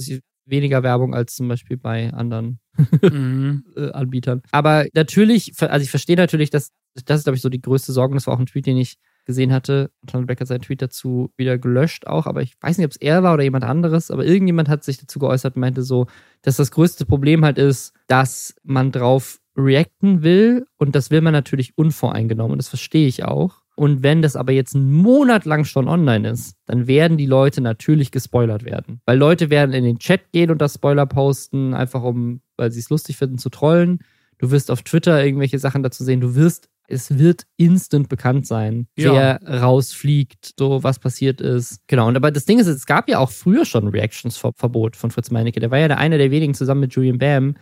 [0.51, 2.61] weniger Werbung als zum Beispiel bei anderen
[3.03, 3.65] mhm.
[3.77, 4.43] Äh, Anbietern.
[4.51, 6.73] Aber natürlich, also ich verstehe natürlich, dass
[7.07, 8.15] das ist, glaube ich, so die größte Sorge.
[8.15, 9.91] Das war auch ein Tweet, den ich gesehen hatte.
[10.03, 12.97] Anton Beck hat seinen Tweet dazu wieder gelöscht auch, aber ich weiß nicht, ob es
[12.97, 16.07] er war oder jemand anderes, aber irgendjemand hat sich dazu geäußert und meinte so,
[16.43, 21.33] dass das größte Problem halt ist, dass man drauf reacten will und das will man
[21.33, 23.60] natürlich unvoreingenommen und das verstehe ich auch.
[23.81, 27.63] Und wenn das aber jetzt einen Monat lang schon online ist, dann werden die Leute
[27.63, 29.01] natürlich gespoilert werden.
[29.07, 32.81] Weil Leute werden in den Chat gehen und das Spoiler posten, einfach um, weil sie
[32.81, 34.01] es lustig finden, zu trollen.
[34.37, 36.21] Du wirst auf Twitter irgendwelche Sachen dazu sehen.
[36.21, 39.15] Du wirst, es wird instant bekannt sein, ja.
[39.15, 41.81] wer rausfliegt, so was passiert ist.
[41.87, 42.07] Genau.
[42.07, 45.59] Und aber das Ding ist, es gab ja auch früher schon Reactions-Verbot von Fritz Meinecke.
[45.59, 47.55] Der war ja der einer der wenigen zusammen mit Julian Bam,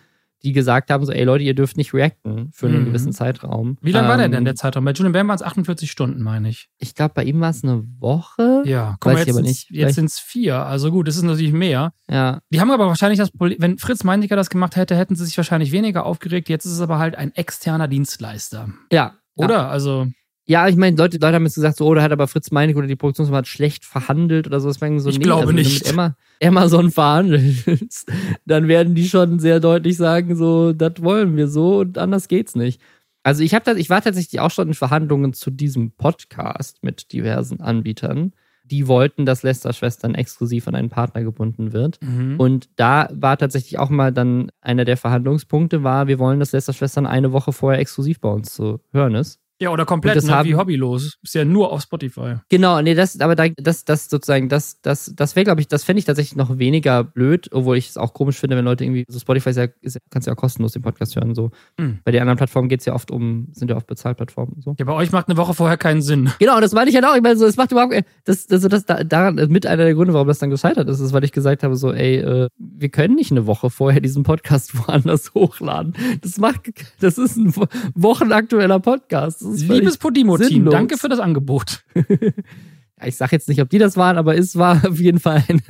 [0.43, 2.85] die gesagt haben, so, ey Leute, ihr dürft nicht reacten für einen mhm.
[2.87, 3.77] gewissen Zeitraum.
[3.81, 4.85] Wie lange ähm, war der denn, ähm, der Zeitraum?
[4.85, 6.69] Bei Julian Bam waren es 48 Stunden, meine ich.
[6.79, 8.63] Ich glaube, bei ihm war es eine Woche.
[8.65, 9.71] Ja, komm, Weiß jetzt, aber nicht.
[9.71, 10.59] jetzt sind es vier.
[10.59, 11.93] Also gut, das ist natürlich mehr.
[12.11, 12.41] Ja.
[12.51, 15.37] Die haben aber wahrscheinlich das Problem, wenn Fritz Meindiger das gemacht hätte, hätten sie sich
[15.37, 16.49] wahrscheinlich weniger aufgeregt.
[16.49, 18.69] Jetzt ist es aber halt ein externer Dienstleister.
[18.93, 19.15] Ja.
[19.35, 19.55] Oder?
[19.55, 19.69] Ja.
[19.69, 20.07] Also.
[20.49, 22.75] Ja, ich meine, Leute, Leute haben jetzt gesagt, so, oh, da hat aber Fritz Meinig
[22.75, 24.69] oder die Produktionsfirma schlecht verhandelt oder so.
[24.69, 25.87] Das so, ich nee, glaube also, nicht.
[25.87, 28.11] Wenn du mit Amazon verhandelst,
[28.47, 32.55] dann werden die schon sehr deutlich sagen, so, das wollen wir so und anders geht's
[32.55, 32.81] nicht.
[33.23, 37.13] Also ich habe das, ich war tatsächlich auch schon in Verhandlungen zu diesem Podcast mit
[37.13, 38.33] diversen Anbietern.
[38.65, 41.99] Die wollten, dass Lester Schwestern exklusiv an einen Partner gebunden wird.
[42.01, 42.41] Mhm.
[42.41, 46.73] Und da war tatsächlich auch mal dann einer der Verhandlungspunkte war, wir wollen, dass Lester
[46.73, 49.41] Schwestern eine Woche vorher exklusiv bei uns zu hören ist.
[49.61, 51.19] Ja, oder komplett, das ne, haben, wie hobbylos.
[51.23, 52.37] Ist ja nur auf Spotify.
[52.49, 55.83] Genau, nee, das, aber da, das, das sozusagen, das, das, das wäre, glaube ich, das
[55.83, 59.05] fände ich tatsächlich noch weniger blöd, obwohl ich es auch komisch finde, wenn Leute irgendwie,
[59.09, 61.51] so Spotify ist ja, ist, kannst ja auch kostenlos den Podcast hören, so.
[61.77, 61.99] Mhm.
[62.05, 64.77] Bei den anderen Plattformen geht es ja oft um, sind ja oft Bezahlplattformen, so.
[64.79, 66.31] Ja, bei euch macht eine Woche vorher keinen Sinn.
[66.39, 67.17] Genau, das meine ich halt auch.
[67.17, 67.95] Ich meine, so, es macht überhaupt,
[68.25, 71.13] das, das, das, das daran, mit einer der Gründe, warum das dann gescheitert ist, ist,
[71.13, 74.79] weil ich gesagt habe, so, ey, äh, wir können nicht eine Woche vorher diesen Podcast
[74.87, 75.95] woanders hochladen.
[76.21, 77.53] Das macht, das ist ein
[77.95, 79.48] wochenaktueller Podcast.
[79.55, 81.85] Liebes Podimo Primo-Team, danke für das Angebot.
[81.95, 85.45] ja, ich sage jetzt nicht, ob die das waren, aber es war auf jeden Fall
[85.49, 85.63] ein,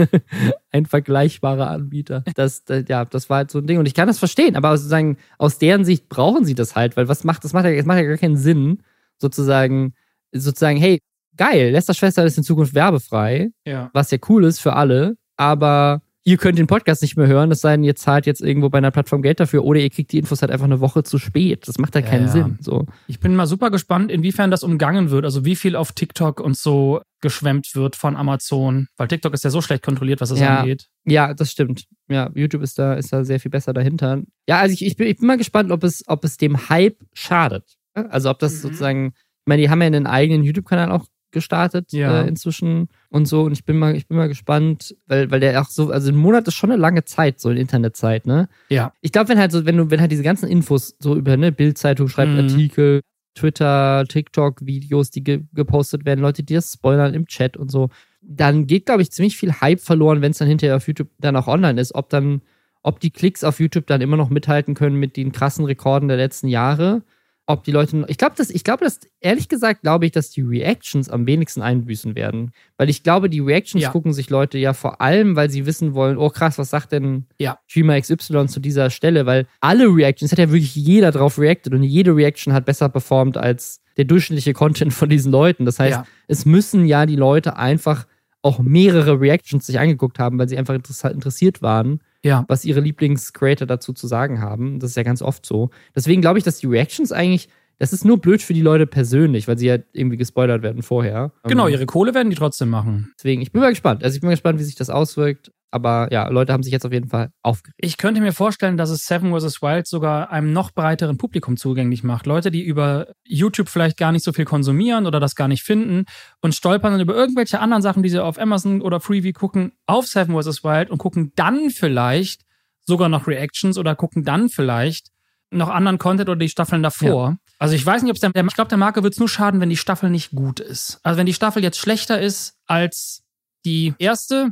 [0.70, 2.24] ein vergleichbarer Anbieter.
[2.35, 3.79] Das, ja, das war halt so ein Ding.
[3.79, 7.09] Und ich kann das verstehen, aber sozusagen aus deren Sicht brauchen sie das halt, weil
[7.09, 8.83] was macht, das macht ja, das macht ja gar keinen Sinn,
[9.18, 9.95] sozusagen,
[10.33, 11.01] sozusagen, hey,
[11.37, 13.91] geil, Lester Schwester ist in Zukunft werbefrei, ja.
[13.93, 17.62] was ja cool ist für alle, aber ihr könnt den Podcast nicht mehr hören, es
[17.62, 20.18] sei denn, ihr zahlt jetzt irgendwo bei einer Plattform Geld dafür oder ihr kriegt die
[20.18, 21.66] Infos halt einfach eine Woche zu spät.
[21.66, 22.33] Das macht ja keinen ja.
[22.33, 22.59] Sinn.
[22.61, 22.85] So.
[23.07, 26.55] Ich bin mal super gespannt, inwiefern das umgangen wird, also wie viel auf TikTok und
[26.55, 30.59] so geschwemmt wird von Amazon, weil TikTok ist ja so schlecht kontrolliert, was das ja.
[30.59, 30.89] angeht.
[31.07, 31.87] Ja, das stimmt.
[32.11, 34.20] Ja, YouTube ist da, ist da sehr viel besser dahinter.
[34.47, 36.99] Ja, also ich, ich, bin, ich bin mal gespannt, ob es, ob es dem Hype
[37.14, 37.64] schadet.
[37.95, 38.59] Also ob das mhm.
[38.59, 42.20] sozusagen, ich meine, die haben ja einen eigenen YouTube-Kanal auch gestartet ja.
[42.20, 43.42] äh, inzwischen und so.
[43.42, 46.16] Und ich bin mal, ich bin mal gespannt, weil, weil der auch so, also ein
[46.16, 48.48] Monat ist schon eine lange Zeit, so eine Internetzeit, ne?
[48.68, 48.92] Ja.
[49.00, 51.52] Ich glaube, wenn halt so, wenn du, wenn halt diese ganzen Infos so über, ne,
[51.52, 52.38] Bildzeitung schreibt mhm.
[52.38, 53.00] Artikel,
[53.34, 57.88] Twitter, TikTok, Videos, die ge gepostet werden, Leute, die das spoilern im Chat und so,
[58.20, 61.36] dann geht, glaube ich, ziemlich viel Hype verloren, wenn es dann hinterher auf YouTube dann
[61.36, 61.94] auch online ist.
[61.94, 62.42] Ob dann,
[62.82, 66.16] ob die Klicks auf YouTube dann immer noch mithalten können mit den krassen Rekorden der
[66.16, 67.02] letzten Jahre
[67.49, 68.05] ob die Leute.
[68.09, 71.62] Ich glaube, das, ich glaube, dass, ehrlich gesagt, glaube ich, dass die Reactions am wenigsten
[71.62, 72.53] einbüßen werden.
[72.76, 73.90] Weil ich glaube, die Reactions ja.
[73.90, 77.24] gucken sich Leute ja vor allem, weil sie wissen wollen, oh krass, was sagt denn
[77.38, 77.59] ja.
[77.66, 79.24] Streamer XY zu dieser Stelle?
[79.24, 83.38] Weil alle Reactions, hat ja wirklich jeder drauf reacted und jede Reaction hat besser performt
[83.38, 85.64] als der durchschnittliche Content von diesen Leuten.
[85.64, 86.07] Das heißt, ja.
[86.26, 88.07] es müssen ja die Leute einfach
[88.42, 92.45] auch mehrere Reactions sich angeguckt haben, weil sie einfach interessiert waren ja.
[92.49, 94.79] was ihre Lieblingscreator dazu zu sagen haben.
[94.79, 95.70] Das ist ja ganz oft so.
[95.97, 97.49] Deswegen glaube ich, dass die Reactions eigentlich,
[97.79, 101.33] das ist nur blöd für die Leute persönlich, weil sie ja irgendwie gespoilert werden vorher.
[101.45, 103.12] Genau, ihre Kohle werden die trotzdem machen.
[103.18, 104.05] Deswegen, ich bin mal gespannt.
[104.05, 105.53] Also ich bin mal gespannt, wie sich das auswirkt.
[105.71, 107.79] Aber ja, Leute haben sich jetzt auf jeden Fall aufgeregt.
[107.79, 109.61] Ich könnte mir vorstellen, dass es Seven vs.
[109.61, 112.27] Wild sogar einem noch breiteren Publikum zugänglich macht.
[112.27, 116.05] Leute, die über YouTube vielleicht gar nicht so viel konsumieren oder das gar nicht finden
[116.41, 120.07] und stolpern dann über irgendwelche anderen Sachen, die sie auf Amazon oder Freeview gucken, auf
[120.07, 120.64] Seven vs.
[120.64, 122.43] Wild und gucken dann vielleicht
[122.87, 125.09] sogar noch Reactions oder gucken dann vielleicht
[125.51, 127.31] noch anderen Content oder die Staffeln davor.
[127.31, 127.37] Ja.
[127.59, 129.61] Also ich weiß nicht, ob es der, ich glaube, der Marke wird es nur schaden,
[129.61, 131.01] wenn die Staffel nicht gut ist.
[131.03, 133.23] Also wenn die Staffel jetzt schlechter ist als
[133.64, 134.51] die erste,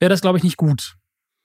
[0.00, 0.96] wäre das, glaube ich, nicht gut.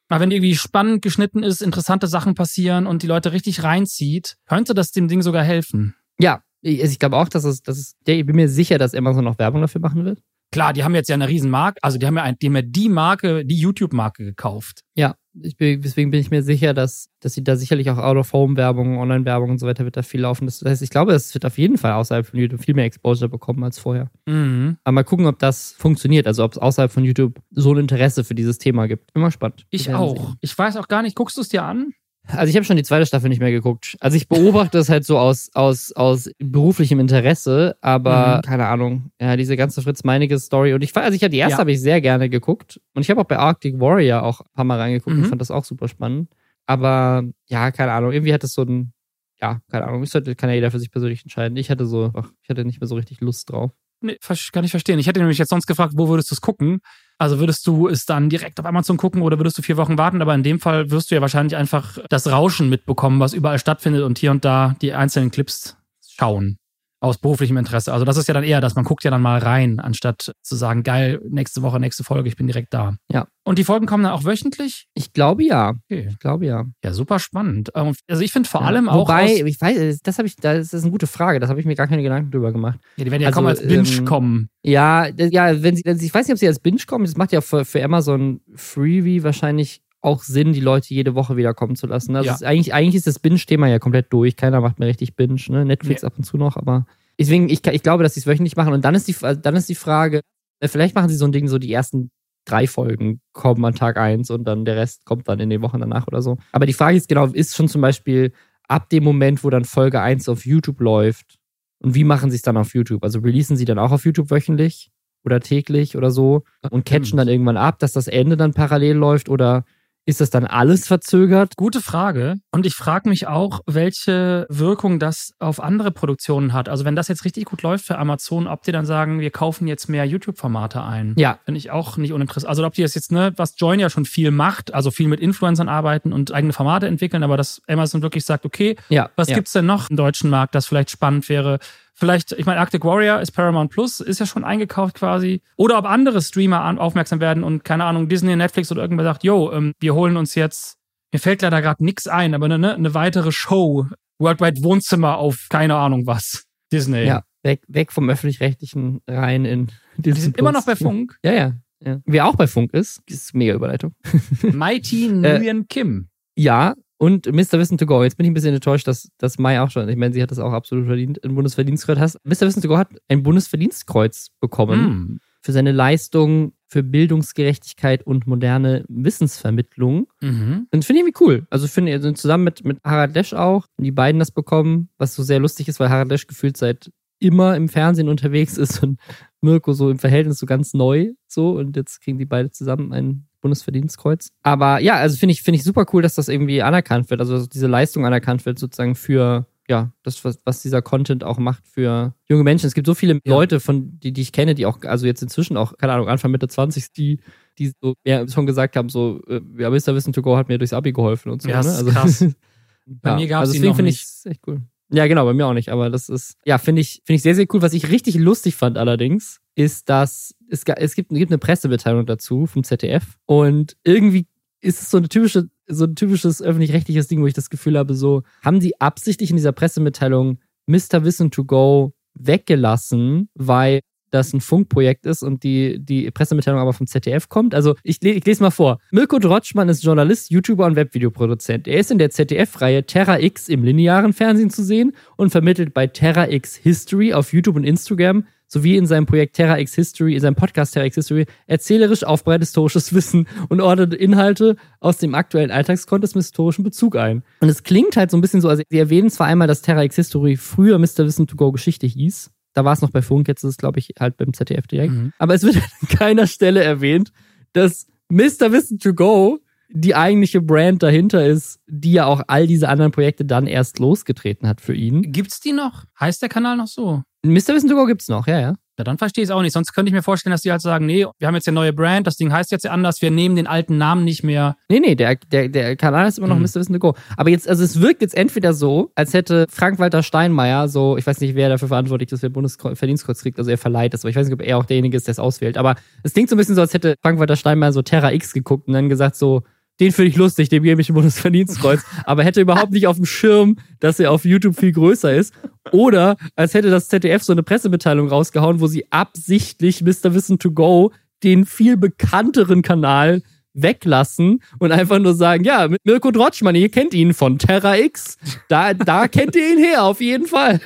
[0.07, 4.73] Aber wenn irgendwie spannend geschnitten ist, interessante Sachen passieren und die Leute richtig reinzieht, könnte
[4.73, 5.95] das dem Ding sogar helfen.
[6.19, 9.23] Ja, ich, ich glaube auch, dass es, dass es, ich bin mir sicher, dass Amazon
[9.23, 10.21] noch Werbung dafür machen wird.
[10.55, 12.55] Klar, die haben jetzt ja eine riesen Marke, also die haben ja, ein, die, haben
[12.55, 14.85] ja die Marke, die YouTube-Marke gekauft.
[14.95, 18.97] Ja, ich bin, deswegen bin ich mir sicher, dass, dass sie da sicherlich auch Out-of-Home-Werbung,
[18.97, 20.45] Online-Werbung und so weiter wird da viel laufen.
[20.45, 23.27] Das heißt, ich glaube, es wird auf jeden Fall außerhalb von YouTube viel mehr Exposure
[23.27, 24.09] bekommen als vorher.
[24.27, 24.77] Mhm.
[24.85, 26.25] Aber mal gucken, ob das funktioniert.
[26.25, 29.11] Also ob es außerhalb von YouTube so ein Interesse für dieses Thema gibt.
[29.13, 29.65] Immer spannend.
[29.71, 30.15] Ich auch.
[30.15, 30.35] Sehen.
[30.39, 31.91] Ich weiß auch gar nicht, guckst du es dir an?
[32.27, 33.97] Also ich habe schon die zweite Staffel nicht mehr geguckt.
[33.99, 38.41] Also ich beobachte es halt so aus, aus, aus beruflichem Interesse, aber mhm.
[38.41, 39.11] keine Ahnung.
[39.21, 40.73] Ja, diese ganze Fritz Meinige Story.
[40.73, 41.57] Und ich also ich habe die erste ja.
[41.59, 42.79] habe ich sehr gerne geguckt.
[42.93, 45.23] Und ich habe auch bei Arctic Warrior auch ein paar Mal reingeguckt mhm.
[45.23, 46.29] und fand das auch super spannend.
[46.65, 48.11] Aber ja, keine Ahnung.
[48.11, 48.93] Irgendwie hat es so ein,
[49.39, 50.03] ja, keine Ahnung.
[50.03, 51.57] Ich sollte, kann ja jeder für sich persönlich entscheiden.
[51.57, 53.71] Ich hatte so, ach, ich hatte nicht mehr so richtig Lust drauf.
[54.01, 54.17] Nee,
[54.51, 54.99] kann ich verstehen.
[54.99, 56.79] Ich hätte nämlich jetzt sonst gefragt, wo würdest du es gucken?
[57.17, 60.21] Also würdest du es dann direkt auf Amazon gucken oder würdest du vier Wochen warten?
[60.21, 64.03] Aber in dem Fall wirst du ja wahrscheinlich einfach das Rauschen mitbekommen, was überall stattfindet
[64.03, 66.57] und hier und da die einzelnen Clips schauen
[67.05, 67.93] aus beruflichem Interesse.
[67.93, 70.55] Also das ist ja dann eher, dass man guckt ja dann mal rein, anstatt zu
[70.55, 72.95] sagen, geil, nächste Woche, nächste Folge, ich bin direkt da.
[73.11, 73.27] Ja.
[73.47, 74.87] Und die Folgen kommen dann auch wöchentlich?
[74.95, 75.75] Ich glaube ja.
[75.89, 76.07] Okay.
[76.09, 76.65] Ich glaube ja.
[76.83, 77.69] Ja, super spannend.
[77.75, 78.67] Ähm, also ich finde vor ja.
[78.67, 79.01] allem auch.
[79.01, 81.39] Wobei, ich weiß, das habe ich, das ist eine gute Frage.
[81.39, 82.79] Das habe ich mir gar keine Gedanken drüber gemacht.
[82.97, 84.49] Ja, die werden ja also, kaum als Binge ähm, kommen.
[84.63, 87.05] Ja, ja, wenn sie, ich weiß nicht, ob sie als Binge kommen.
[87.05, 91.75] Das macht ja für, für Amazon Freebie wahrscheinlich auch Sinn, die Leute jede Woche wiederkommen
[91.75, 92.15] zu lassen.
[92.15, 92.35] Also ja.
[92.35, 94.35] ist eigentlich, eigentlich ist das Binge-Thema ja komplett durch.
[94.35, 95.65] Keiner macht mehr richtig Binge, ne?
[95.65, 96.07] Netflix ja.
[96.07, 96.85] ab und zu noch, aber
[97.19, 98.73] deswegen, ich, ich glaube, dass sie es wöchentlich machen.
[98.73, 100.21] Und dann ist die, dann ist die Frage,
[100.59, 102.11] äh, vielleicht machen sie so ein Ding, so die ersten
[102.45, 105.79] drei Folgen kommen an Tag eins und dann der Rest kommt dann in den Wochen
[105.79, 106.37] danach oder so.
[106.51, 108.31] Aber die Frage ist genau, ist schon zum Beispiel
[108.67, 111.39] ab dem Moment, wo dann Folge eins auf YouTube läuft,
[111.79, 113.03] und wie machen sie es dann auf YouTube?
[113.03, 114.91] Also releasen sie dann auch auf YouTube wöchentlich
[115.23, 119.29] oder täglich oder so und catchen dann irgendwann ab, dass das Ende dann parallel läuft
[119.29, 119.65] oder
[120.05, 121.55] ist das dann alles verzögert?
[121.55, 122.35] Gute Frage.
[122.51, 126.69] Und ich frage mich auch, welche Wirkung das auf andere Produktionen hat.
[126.69, 129.67] Also wenn das jetzt richtig gut läuft für Amazon, ob die dann sagen, wir kaufen
[129.67, 131.15] jetzt mehr YouTube-Formate ein.
[131.17, 131.39] Ja.
[131.45, 132.49] Finde ich auch nicht uninteressant.
[132.49, 135.19] Also ob die das jetzt, ne, was Join ja schon viel macht, also viel mit
[135.19, 139.35] Influencern arbeiten und eigene Formate entwickeln, aber dass Amazon wirklich sagt, okay, ja, was ja.
[139.35, 141.59] gibt's denn noch im deutschen Markt, das vielleicht spannend wäre?
[141.97, 145.41] Vielleicht, ich meine, Arctic Warrior ist Paramount Plus, ist ja schon eingekauft quasi.
[145.55, 149.23] Oder ob andere Streamer an, aufmerksam werden und, keine Ahnung, Disney, Netflix oder irgendwer sagt,
[149.23, 150.75] yo, ähm, wir holen uns jetzt,
[151.13, 153.87] mir fällt leider gerade nichts ein, aber eine, eine weitere Show,
[154.19, 156.43] Worldwide Wohnzimmer auf keine Ahnung was.
[156.71, 157.05] Disney.
[157.05, 159.67] Ja, weg, weg vom öffentlich-rechtlichen rein in
[159.97, 160.13] Disney.
[160.13, 161.17] Die sind immer noch bei Funk.
[161.23, 161.53] Ja, ja.
[161.79, 161.99] ja.
[162.05, 163.95] Wer auch bei Funk ist, ist mega Überleitung.
[164.41, 166.09] Mighty Nguyen äh, Kim.
[166.35, 166.73] Ja,
[167.05, 167.59] und Mr.
[167.59, 168.03] Wissen to Go.
[168.03, 170.31] Jetzt bin ich ein bisschen enttäuscht, dass, dass Mai auch schon, ich meine, sie hat
[170.31, 172.19] das auch absolut verdient, ein Bundesverdienstkreuz hast.
[172.25, 172.47] Mr.
[172.47, 175.19] Wissen to Go hat ein Bundesverdienstkreuz bekommen mm.
[175.41, 180.07] für seine Leistung für Bildungsgerechtigkeit und moderne Wissensvermittlung.
[180.19, 180.67] Mhm.
[180.71, 181.47] Und finde ich irgendwie cool.
[181.51, 185.15] Also finde ich, also zusammen mit, mit Harald Lesch auch, die beiden das bekommen, was
[185.15, 188.99] so sehr lustig ist, weil Harald Lesch gefühlt seit immer im Fernsehen unterwegs ist und
[189.41, 193.24] Mirko so im Verhältnis so ganz neu so und jetzt kriegen die beide zusammen ein
[193.45, 194.31] Bundesverdienstkreuz.
[194.41, 197.45] Aber ja, also finde ich, finde ich super cool, dass das irgendwie anerkannt wird, also
[197.45, 202.13] diese Leistung anerkannt wird, sozusagen für ja, das, was, was dieser Content auch macht für
[202.27, 202.65] junge Menschen.
[202.65, 203.19] Es gibt so viele ja.
[203.25, 206.31] Leute, von die, die ich kenne, die auch, also jetzt inzwischen auch, keine Ahnung, Anfang
[206.31, 207.19] Mitte 20, die,
[207.57, 209.95] die so ja, schon gesagt haben, so, äh, ja, Mr.
[209.95, 211.49] Wissen to Go hat mir durchs Abi geholfen und so.
[211.49, 211.69] Ja, ne?
[211.69, 212.25] also, krass.
[212.85, 214.61] Bei ja, mir gab es also deswegen finde ich echt cool.
[214.91, 215.69] Ja, genau, bei mir auch nicht.
[215.69, 217.63] Aber das ist, ja, finde ich, finde ich sehr, sehr cool.
[217.63, 222.45] Was ich richtig lustig fand allerdings, ist, dass es, es gibt, gibt eine Pressemitteilung dazu
[222.45, 224.27] vom ZDF und irgendwie
[224.61, 227.93] ist es so eine typische, so ein typisches öffentlich-rechtliches Ding, wo ich das Gefühl habe,
[227.93, 231.03] so, haben die absichtlich in dieser Pressemitteilung Mr.
[231.03, 233.81] Wissen to Go weggelassen, weil
[234.15, 237.53] das ein Funkprojekt ist und die, die Pressemitteilung aber vom ZDF kommt.
[237.53, 238.79] Also ich, ich lese mal vor.
[238.91, 241.67] Mirko Drotschmann ist Journalist, YouTuber und Webvideoproduzent.
[241.67, 245.87] Er ist in der ZDF-Reihe Terra X im linearen Fernsehen zu sehen und vermittelt bei
[245.87, 248.25] Terra X History auf YouTube und Instagram
[248.55, 252.43] sowie in seinem Projekt Terra X History, in seinem Podcast Terra X History, erzählerisch aufbereitet
[252.43, 257.23] historisches Wissen und ordnet Inhalte aus dem aktuellen Alltagskontext mit historischem Bezug ein.
[257.41, 259.83] Und es klingt halt so ein bisschen so, also sie erwähnen zwar einmal, dass Terra
[259.83, 260.99] X History früher Mr.
[260.99, 263.79] Wissen to Go Geschichte hieß, da war es noch bei Funk, jetzt ist es, glaube
[263.79, 264.93] ich, halt beim ZDF direkt.
[264.93, 265.11] Mhm.
[265.19, 267.11] Aber es wird an keiner Stelle erwähnt,
[267.51, 268.51] dass Mr.
[268.51, 269.39] Wissen to Go
[269.69, 274.47] die eigentliche Brand dahinter ist, die ja auch all diese anderen Projekte dann erst losgetreten
[274.47, 275.11] hat für ihn.
[275.11, 275.83] Gibt's die noch?
[275.99, 277.03] Heißt der Kanal noch so?
[277.33, 277.55] Mr.
[277.55, 278.55] Wissen to Go gibt's noch, ja, ja.
[278.77, 279.53] Ja, dann verstehe ich es auch nicht.
[279.53, 281.71] Sonst könnte ich mir vorstellen, dass die halt sagen, nee, wir haben jetzt eine neue
[281.71, 284.57] Brand, das Ding heißt jetzt ja anders, wir nehmen den alten Namen nicht mehr.
[284.67, 286.43] Nee, nee, der, der, der Kanal ist immer noch mhm.
[286.43, 286.55] Mr.
[286.55, 286.93] Wissen to Go.
[287.15, 291.21] Aber jetzt, also es wirkt jetzt entweder so, als hätte Frank-Walter Steinmeier so, ich weiß
[291.21, 294.27] nicht, wer dafür verantwortlich ist, wer Bundesverdienstkreuz kriegt, also er verleiht das, aber ich weiß
[294.27, 295.57] nicht, ob er auch derjenige ist, der es auswählt.
[295.57, 298.67] Aber es klingt so ein bisschen so, als hätte Frank-Walter Steinmeier so Terra X geguckt
[298.67, 299.43] und dann gesagt so,
[299.79, 303.05] den finde ich lustig, dem gebe ich ein Bundesverdienstkreuz, aber hätte überhaupt nicht auf dem
[303.05, 305.33] Schirm, dass er auf YouTube viel größer ist.
[305.71, 310.13] Oder als hätte das ZDF so eine Pressemitteilung rausgehauen, wo sie absichtlich Mr.
[310.13, 310.91] Wissen to Go,
[311.23, 313.21] den viel bekannteren Kanal,
[313.53, 318.17] weglassen und einfach nur sagen, ja, mit Mirko Drotschmann, ihr kennt ihn von Terra X.
[318.49, 320.59] Da, da kennt ihr ihn her, auf jeden Fall.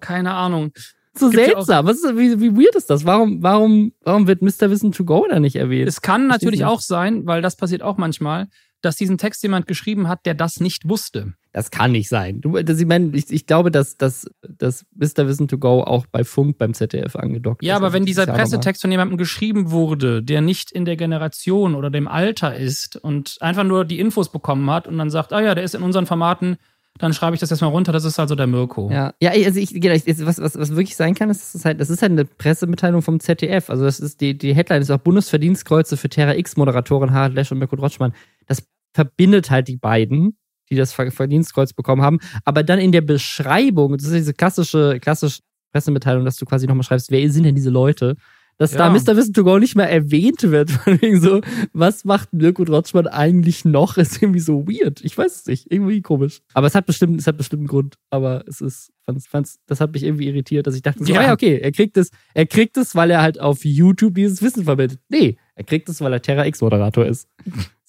[0.00, 0.72] Keine Ahnung
[1.16, 1.86] so seltsam.
[1.86, 3.04] Was ist, wie, wie weird ist das?
[3.04, 4.70] Warum, warum, warum wird Mr.
[4.70, 5.88] Wissen to go da nicht erwähnt?
[5.88, 8.48] Es kann natürlich auch sein, weil das passiert auch manchmal,
[8.84, 11.34] dass diesen Text jemand geschrieben hat, der das nicht wusste.
[11.52, 12.40] Das kann nicht sein.
[12.40, 15.26] Du, das, ich, meine, ich, ich glaube, dass, dass, dass Mr.
[15.26, 17.70] Wissen to Go auch bei Funk beim ZDF angedockt ja, ist.
[17.70, 21.74] Ja, aber also wenn dieser Pressetext von jemandem geschrieben wurde, der nicht in der Generation
[21.74, 25.40] oder dem Alter ist und einfach nur die Infos bekommen hat und dann sagt, ah
[25.40, 26.56] ja, der ist in unseren Formaten
[26.98, 28.88] dann schreibe ich das erstmal runter, das ist also der Mirko.
[28.90, 32.02] Ja, ja also ich, was, was, was wirklich sein kann, ist, ist halt, das ist
[32.02, 33.68] halt eine Pressemitteilung vom ZDF.
[33.68, 37.58] Also das ist die, die Headline ist auch Bundesverdienstkreuze für Terra X-Moderatorin Harald Lesch und
[37.58, 38.12] Mirko Drotschmann.
[38.46, 40.38] Das verbindet halt die beiden,
[40.70, 42.20] die das Verdienstkreuz bekommen haben.
[42.44, 45.40] Aber dann in der Beschreibung, das ist diese klassische, klassische
[45.72, 48.14] Pressemitteilung, dass du quasi nochmal schreibst, wer sind denn diese Leute?
[48.58, 48.78] Dass ja.
[48.78, 49.16] da Mr.
[49.16, 50.70] Wissen to Go nicht mehr erwähnt wird.
[50.84, 51.40] Von wegen so,
[51.72, 53.96] was macht Mirko Drotschmann eigentlich noch?
[53.96, 55.04] Ist irgendwie so weird.
[55.04, 55.70] Ich weiß es nicht.
[55.70, 56.40] Irgendwie komisch.
[56.52, 57.96] Aber es hat bestimmt, es hat bestimmt einen Grund.
[58.10, 61.28] Aber es ist, fand's, fand's, das hat mich irgendwie irritiert, dass ich dachte, so, ja.
[61.28, 64.64] ah, okay, er kriegt es, er kriegt es, weil er halt auf YouTube dieses Wissen
[64.64, 65.00] vermittelt.
[65.08, 67.28] Nee, er kriegt es, weil er Terra X-Moderator ist.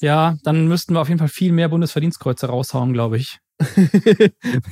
[0.02, 3.40] Ja, dann müssten wir auf jeden Fall viel mehr Bundesverdienstkreuze raushauen, glaube ich.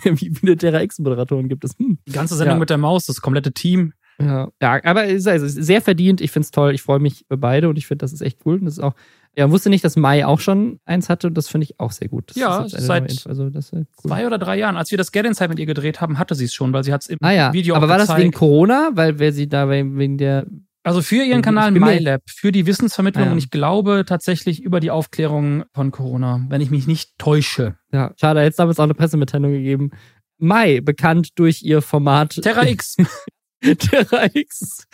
[0.04, 1.78] Wie viele Terra X-Moderatoren gibt es?
[1.78, 1.98] Hm.
[2.06, 2.60] Die ganze Sendung ja.
[2.60, 3.94] mit der Maus, das komplette Team.
[4.20, 6.22] Ja, ja aber es ist sehr verdient.
[6.22, 6.74] Ich finde es toll.
[6.74, 8.56] Ich freue mich über beide und ich finde, das ist echt cool.
[8.56, 8.94] Und das ist auch,
[9.36, 12.08] ja, wusste nicht, dass Mai auch schon eins hatte und das finde ich auch sehr
[12.08, 12.30] gut.
[12.30, 13.86] Das ja, seit also das cool.
[13.98, 14.78] zwei oder drei Jahren.
[14.78, 16.94] Als wir das Get Inside mit ihr gedreht haben, hatte sie es schon, weil sie
[16.94, 17.54] hat es im ah, ja.
[17.54, 18.18] Video Aber war gezeigt.
[18.18, 18.92] das wegen Corona?
[18.94, 20.46] Weil wer sie da wegen der
[20.86, 23.32] also für ihren Kanal MyLab, für die Wissensvermittlung ah, ja.
[23.32, 27.78] und ich glaube tatsächlich über die Aufklärung von Corona, wenn ich mich nicht täusche.
[27.94, 29.92] Ja, schade, jetzt haben wir es auch eine Pressemitteilung gegeben.
[30.40, 32.98] Mai, bekannt durch ihr Format Terra X.
[33.78, 34.88] Terra X.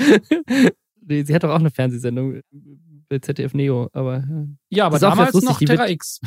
[1.06, 2.42] nee, sie hat doch auch eine Fernsehsendung
[3.10, 4.24] bei ZDF Neo, aber.
[4.70, 6.22] Ja, aber damals lustig, noch Terra X.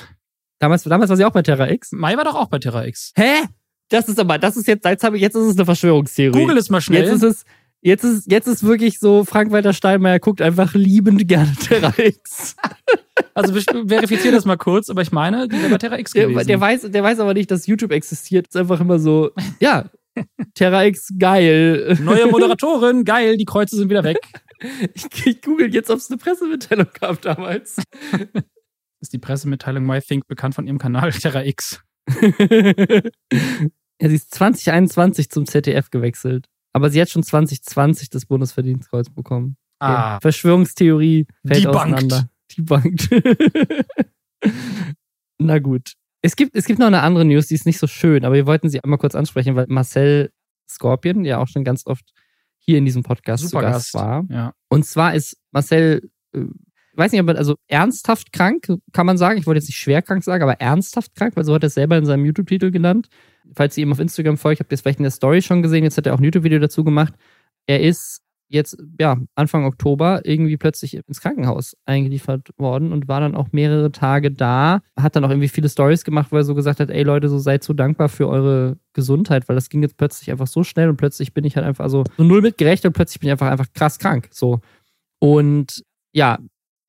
[0.59, 1.93] Damals, damals war sie auch bei Terra X.
[1.93, 3.12] Mai war doch auch bei Terra X.
[3.16, 3.47] Hä?
[3.88, 6.38] Das ist aber, das ist jetzt, jetzt habe ich, jetzt ist es eine Verschwörungstheorie.
[6.38, 7.03] Google es mal schnell.
[7.03, 7.45] Jetzt ist es,
[7.82, 12.57] jetzt ist, jetzt ist wirklich so, Frank-Walter Steinmeier guckt einfach liebend gerne Terra X.
[13.34, 16.34] Also verifiziere das mal kurz, aber ich meine, die wäre bei Terra X gewesen.
[16.34, 18.49] Der, der, weiß, der weiß aber nicht, dass YouTube existiert.
[18.49, 19.86] ist einfach immer so, ja,
[20.54, 21.96] Terra X, geil.
[22.00, 24.18] Neue Moderatorin, geil, die Kreuze sind wieder weg.
[24.94, 27.78] Ich, ich google jetzt, ob es eine Pressemitteilung gab damals.
[29.00, 31.82] Ist die Pressemitteilung MyThink bekannt von ihrem Kanal Terra X?
[32.08, 36.46] ja, sie ist 2021 zum ZDF gewechselt.
[36.72, 39.56] Aber sie hat schon 2020 das Bundesverdienstkreuz bekommen.
[39.80, 40.20] Ah.
[40.20, 41.80] Verschwörungstheorie fällt Debunked.
[41.80, 42.28] auseinander.
[42.56, 43.10] Debunked.
[45.38, 45.94] Na gut.
[46.22, 48.46] Es gibt, es gibt noch eine andere News, die ist nicht so schön, aber wir
[48.46, 50.32] wollten sie einmal kurz ansprechen, weil Marcel
[50.68, 52.12] Scorpion ja auch schon ganz oft
[52.58, 54.24] hier in diesem Podcast Super zu Gast, war.
[54.30, 54.52] Ja.
[54.68, 56.44] Und zwar ist Marcel, äh,
[56.94, 59.38] weiß nicht, aber also ernsthaft krank, kann man sagen.
[59.38, 61.74] Ich wollte jetzt nicht schwer krank sagen, aber ernsthaft krank, weil so hat er es
[61.74, 63.08] selber in seinem YouTube-Titel genannt.
[63.56, 65.82] Falls ihr ihm auf Instagram folgt, habt ihr es vielleicht in der Story schon gesehen.
[65.82, 67.14] Jetzt hat er auch ein YouTube-Video dazu gemacht.
[67.66, 68.22] Er ist
[68.53, 73.92] jetzt, ja, Anfang Oktober irgendwie plötzlich ins Krankenhaus eingeliefert worden und war dann auch mehrere
[73.92, 74.80] Tage da.
[74.98, 77.38] Hat dann auch irgendwie viele Stories gemacht, wo er so gesagt hat, ey Leute, so
[77.38, 80.96] seid so dankbar für eure Gesundheit, weil das ging jetzt plötzlich einfach so schnell und
[80.96, 83.72] plötzlich bin ich halt einfach so, so null mitgerechnet und plötzlich bin ich einfach, einfach
[83.74, 84.61] krass krank, so.
[85.18, 85.82] Und
[86.12, 86.38] ja,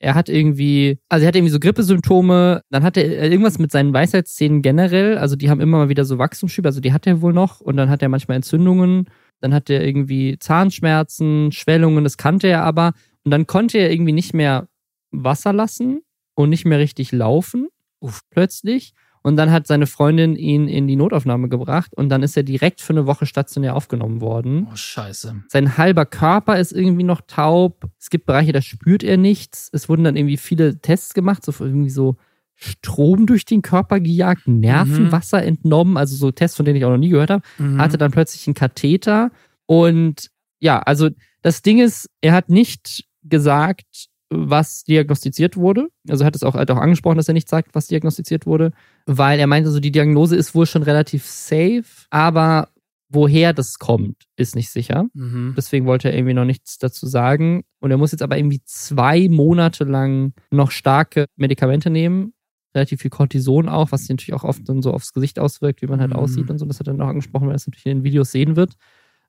[0.00, 3.94] er hat irgendwie, also er hat irgendwie so Grippesymptome, dann hat er irgendwas mit seinen
[3.94, 7.32] Weisheitszähnen generell, also die haben immer mal wieder so Wachstumsschübe, also die hat er wohl
[7.32, 9.08] noch und dann hat er manchmal Entzündungen
[9.40, 12.92] dann hatte er irgendwie Zahnschmerzen, Schwellungen, das kannte er aber.
[13.24, 14.68] Und dann konnte er irgendwie nicht mehr
[15.10, 16.02] Wasser lassen
[16.34, 17.68] und nicht mehr richtig laufen,
[18.00, 18.20] Uff.
[18.30, 18.94] plötzlich.
[19.22, 22.82] Und dann hat seine Freundin ihn in die Notaufnahme gebracht und dann ist er direkt
[22.82, 24.68] für eine Woche stationär aufgenommen worden.
[24.70, 25.44] Oh, scheiße.
[25.48, 27.86] Sein halber Körper ist irgendwie noch taub.
[27.98, 29.70] Es gibt Bereiche, da spürt er nichts.
[29.72, 32.16] Es wurden dann irgendwie viele Tests gemacht, so irgendwie so
[32.56, 35.48] Strom durch den Körper gejagt, Nervenwasser mhm.
[35.48, 37.80] entnommen, also so Tests, von denen ich auch noch nie gehört habe, mhm.
[37.80, 39.30] hatte dann plötzlich einen Katheter
[39.66, 40.30] und
[40.60, 41.10] ja, also
[41.42, 45.88] das Ding ist, er hat nicht gesagt, was diagnostiziert wurde.
[46.08, 48.72] Also hat es auch, hat auch angesprochen, dass er nicht sagt, was diagnostiziert wurde,
[49.06, 52.68] weil er meinte, so die Diagnose ist wohl schon relativ safe, aber
[53.08, 55.06] woher das kommt, ist nicht sicher.
[55.14, 55.54] Mhm.
[55.56, 57.62] Deswegen wollte er irgendwie noch nichts dazu sagen.
[57.80, 62.32] Und er muss jetzt aber irgendwie zwei Monate lang noch starke Medikamente nehmen.
[62.74, 65.86] Relativ viel Cortison auch, was sich natürlich auch oft dann so aufs Gesicht auswirkt, wie
[65.86, 66.16] man halt mhm.
[66.16, 66.66] aussieht und so.
[66.66, 68.74] Das hat er noch angesprochen, weil er das natürlich in den Videos sehen wird.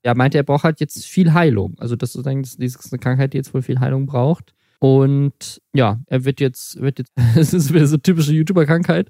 [0.04, 1.74] Ja, meinte, er braucht halt jetzt viel Heilung.
[1.78, 4.54] Also das ist eigentlich das ist eine Krankheit, die jetzt wohl viel Heilung braucht.
[4.78, 9.08] Und ja, er wird jetzt, wird jetzt, es ist wieder so typische YouTuber-Krankheit.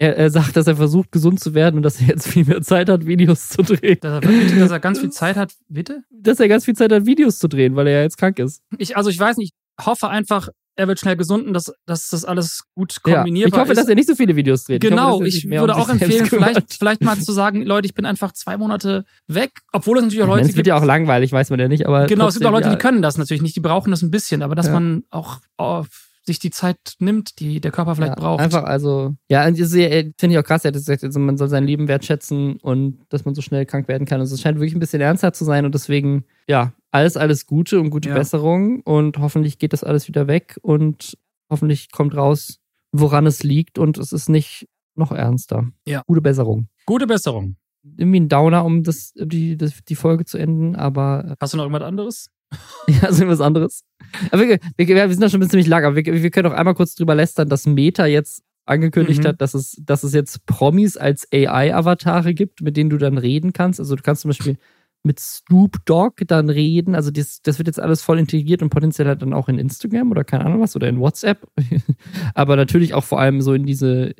[0.00, 2.62] Er, er, sagt, dass er versucht, gesund zu werden und dass er jetzt viel mehr
[2.62, 3.98] Zeit hat, Videos zu drehen.
[4.00, 6.04] Dass er, dass er ganz viel Zeit hat, bitte?
[6.10, 8.62] Dass er ganz viel Zeit hat, Videos zu drehen, weil er ja jetzt krank ist.
[8.78, 12.24] Ich, also ich weiß nicht, hoffe einfach, er wird schnell gesund und dass, dass das
[12.24, 13.40] alles gut kombinierbar ist.
[13.40, 13.78] Ja, ich hoffe, ist.
[13.78, 14.80] dass er nicht so viele Videos dreht.
[14.80, 18.06] Genau, ich, ich würde um auch empfehlen, vielleicht, vielleicht mal zu sagen, Leute, ich bin
[18.06, 20.52] einfach zwei Monate weg, obwohl es natürlich auch Leute gibt.
[20.52, 22.06] Es wird ja auch langweilig, weiß man ja nicht, aber.
[22.06, 22.74] Genau, trotzdem, es gibt auch Leute, ja.
[22.76, 24.72] die können das natürlich nicht, die brauchen das ein bisschen, aber dass ja.
[24.72, 25.82] man auch oh,
[26.24, 28.40] sich die Zeit nimmt, die der Körper vielleicht ja, braucht.
[28.40, 31.88] Einfach, also, ja, finde ich auch krass, er hat gesagt, also man soll sein Leben
[31.88, 34.20] wertschätzen und dass man so schnell krank werden kann.
[34.20, 37.80] Also es scheint wirklich ein bisschen ernster zu sein und deswegen, ja, alles, alles Gute
[37.80, 41.16] und gute Besserung und hoffentlich geht das alles wieder weg und
[41.50, 42.58] Hoffentlich kommt raus,
[42.92, 45.68] woran es liegt und es ist nicht noch ernster.
[45.86, 46.02] Ja.
[46.06, 46.68] Gute Besserung.
[46.86, 47.56] Gute Besserung.
[47.96, 51.24] Irgendwie ein Downer, um das, die, das, die Folge zu enden, aber.
[51.30, 52.30] Äh, Hast du noch irgendwas anderes?
[52.88, 53.84] ja, also irgendwas anderes.
[54.30, 56.52] Aber wir, wir, wir sind da schon ein bisschen ziemlich lang, aber wir, wir können
[56.52, 59.28] auch einmal kurz drüber lästern, dass Meta jetzt angekündigt mhm.
[59.28, 63.54] hat, dass es, dass es jetzt Promis als AI-Avatare gibt, mit denen du dann reden
[63.54, 63.80] kannst.
[63.80, 64.58] Also du kannst zum Beispiel
[65.02, 66.94] mit Snoop Dogg dann reden.
[66.94, 70.10] Also das, das wird jetzt alles voll integriert und potenziell halt dann auch in Instagram
[70.10, 71.46] oder keine Ahnung was oder in WhatsApp.
[72.34, 74.14] Aber natürlich auch vor allem so in diese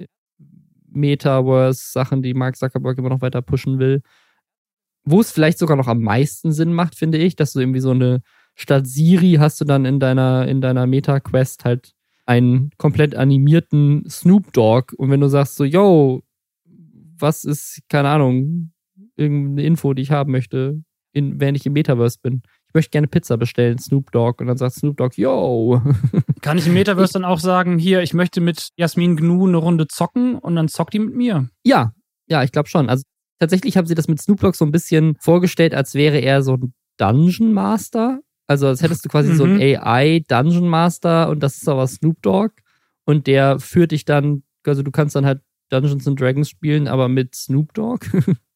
[0.91, 4.03] Metaverse-Sachen, die Mark Zuckerberg immer noch weiter pushen will.
[5.05, 7.91] Wo es vielleicht sogar noch am meisten Sinn macht, finde ich, dass du irgendwie so
[7.91, 8.23] eine
[8.55, 11.93] statt Siri hast du dann in deiner, in deiner Meta-Quest halt
[12.27, 14.95] einen komplett animierten Snoop Dogg.
[14.97, 16.23] Und wenn du sagst so, yo,
[17.19, 18.73] was ist, keine Ahnung,
[19.19, 22.43] irgendeine Info, die ich haben möchte, in, während ich im Metaverse bin.
[22.69, 24.41] Ich möchte gerne Pizza bestellen, Snoop Dogg.
[24.41, 25.83] Und dann sagt Snoop Dogg, yo.
[26.43, 29.89] Kann ich im Metaverse dann auch sagen, hier, ich möchte mit Jasmin Gnu eine Runde
[29.89, 31.49] zocken und dann zockt die mit mir?
[31.65, 31.93] Ja,
[32.29, 32.89] ja, ich glaube schon.
[32.89, 33.05] Also
[33.39, 36.55] tatsächlich haben sie das mit Snoop Dogg so ein bisschen vorgestellt, als wäre er so
[36.55, 38.21] ein Dungeon Master.
[38.47, 39.37] Also als hättest du quasi mhm.
[39.37, 42.55] so ein AI Dungeon Master und das ist aber Snoop Dogg.
[43.05, 45.41] Und der führt dich dann, also du kannst dann halt
[45.71, 48.07] Dungeons and Dragons spielen, aber mit Snoop Dogg.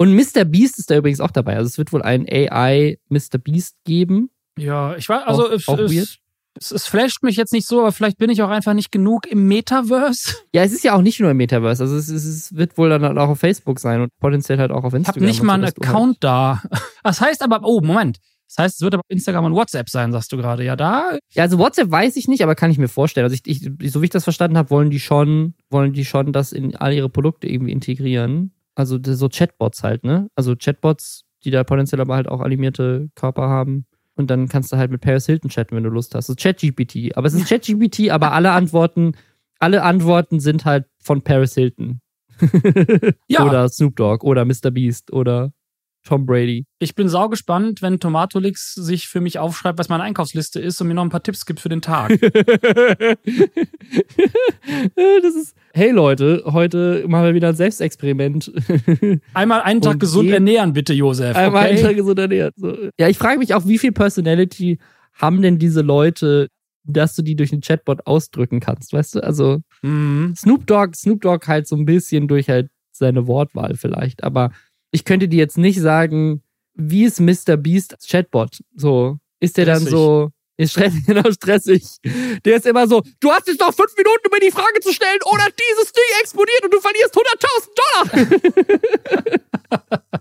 [0.00, 0.46] Und Mr.
[0.46, 1.56] Beast ist da übrigens auch dabei.
[1.56, 3.36] Also es wird wohl ein AI Mr.
[3.36, 4.30] Beast geben.
[4.58, 6.18] Ja, ich weiß, also auch, es, auch es,
[6.58, 9.26] es, es, flasht mich jetzt nicht so, aber vielleicht bin ich auch einfach nicht genug
[9.26, 10.36] im Metaverse.
[10.54, 11.82] Ja, es ist ja auch nicht nur im Metaverse.
[11.82, 14.94] Also es, es wird wohl dann auch auf Facebook sein und potenziell halt auch auf
[14.94, 15.22] Instagram.
[15.22, 16.24] Ich habe nicht mal einen Account halt.
[16.24, 16.62] da.
[17.02, 18.20] Das heißt aber, oh, Moment.
[18.48, 20.64] Das heißt, es wird aber Instagram und WhatsApp sein, sagst du gerade.
[20.64, 21.18] Ja, da.
[21.34, 23.24] Ja, also WhatsApp weiß ich nicht, aber kann ich mir vorstellen.
[23.24, 26.32] Also ich, ich, so wie ich das verstanden habe, wollen die schon, wollen die schon
[26.32, 28.54] das in all ihre Produkte irgendwie integrieren.
[28.74, 30.28] Also so Chatbots halt, ne?
[30.34, 33.86] Also Chatbots, die da potenziell aber halt auch animierte Körper haben.
[34.14, 36.26] Und dann kannst du halt mit Paris Hilton chatten, wenn du Lust hast.
[36.26, 37.16] So ChatGPT.
[37.16, 39.12] Aber es ist ChatGPT, aber alle Antworten,
[39.58, 42.00] alle Antworten sind halt von Paris Hilton.
[43.28, 43.44] ja.
[43.48, 44.70] Oder Snoop Dogg oder Mr.
[44.70, 45.52] Beast oder
[46.04, 46.64] Tom Brady.
[46.78, 50.94] Ich bin saugespannt, wenn Tomatolix sich für mich aufschreibt, was meine Einkaufsliste ist und mir
[50.94, 52.08] noch ein paar Tipps gibt für den Tag.
[52.20, 52.30] das
[55.34, 58.50] ist, hey Leute, heute machen wir wieder ein Selbstexperiment.
[59.34, 61.36] Einmal einen Tag und gesund ernähren, bitte, Josef.
[61.36, 61.74] Einmal okay?
[61.74, 62.52] einen Tag gesund ernähren.
[62.56, 62.74] So.
[62.98, 64.78] Ja, ich frage mich auch, wie viel Personality
[65.12, 66.48] haben denn diese Leute,
[66.84, 69.20] dass du die durch einen Chatbot ausdrücken kannst, weißt du?
[69.20, 70.32] Also mhm.
[70.34, 74.50] Snoop Dogg, Snoop Dogg halt so ein bisschen durch halt seine Wortwahl vielleicht, aber
[74.90, 76.42] ich könnte dir jetzt nicht sagen,
[76.74, 77.56] wie ist Mr.
[77.56, 78.62] Beast als Chatbot?
[78.74, 80.30] So, ist der dann so,
[80.60, 81.84] ist stressig, genau stressig.
[82.44, 84.92] Der ist immer so, du hast jetzt noch fünf Minuten, um mir die Frage zu
[84.92, 87.70] stellen, oder dieses Ding explodiert und du verlierst 100.000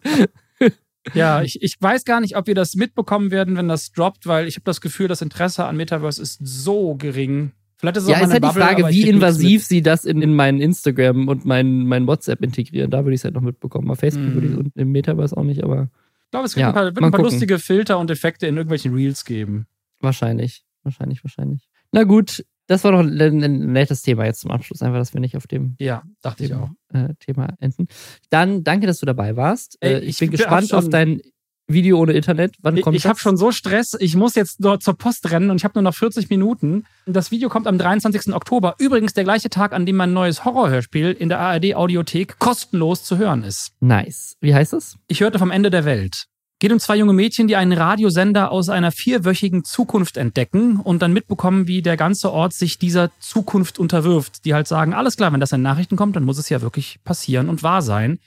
[0.09, 0.27] Dollar.
[1.13, 4.47] ja, ich, ich weiß gar nicht, ob wir das mitbekommen werden, wenn das droppt, weil
[4.47, 7.51] ich habe das Gefühl, das Interesse an Metaverse ist so gering.
[7.79, 10.21] Vielleicht ist es ja, auch ist halt Bubble, die Frage, wie invasiv sie das in,
[10.21, 12.91] in meinen Instagram und mein, mein WhatsApp integrieren.
[12.91, 13.89] Da würde ich es halt noch mitbekommen.
[13.89, 14.33] Auf Facebook mm.
[14.33, 15.89] würde ich es und im Metaverse auch nicht, aber.
[16.25, 18.93] Ich glaube, es ja, ein paar, wird ein paar lustige Filter und Effekte in irgendwelchen
[18.93, 19.65] Reels geben.
[20.01, 20.65] Wahrscheinlich.
[20.83, 21.69] Wahrscheinlich, wahrscheinlich.
[21.93, 25.37] Na gut, das war doch ein, nettes Thema jetzt zum Abschluss, einfach, dass wir nicht
[25.37, 27.09] auf dem ja, dachte Thema, ich auch.
[27.09, 27.87] Äh, Thema enden.
[28.29, 29.77] Dann danke, dass du dabei warst.
[29.79, 31.21] Ey, äh, ich, ich, bin gespannt auf dein
[31.69, 32.55] Video ohne Internet.
[32.61, 33.95] Wann kommt ich habe schon so Stress.
[33.99, 36.85] Ich muss jetzt dort zur Post rennen und ich habe nur noch 40 Minuten.
[37.05, 38.33] Das Video kommt am 23.
[38.33, 38.75] Oktober.
[38.79, 43.17] Übrigens der gleiche Tag, an dem mein neues Horrorhörspiel in der ARD Audiothek kostenlos zu
[43.17, 43.71] hören ist.
[43.79, 44.35] Nice.
[44.41, 44.97] Wie heißt es?
[45.07, 46.25] Ich hörte vom Ende der Welt.
[46.61, 51.13] Geht um zwei junge Mädchen, die einen Radiosender aus einer vierwöchigen Zukunft entdecken und dann
[51.13, 54.43] mitbekommen, wie der ganze Ort sich dieser Zukunft unterwirft.
[54.43, 56.99] Die halt sagen, alles klar, wenn das in Nachrichten kommt, dann muss es ja wirklich
[57.05, 58.19] passieren und wahr sein.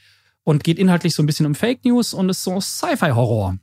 [0.45, 3.59] Und geht inhaltlich so ein bisschen um Fake News und ist so Sci-Fi-Horror.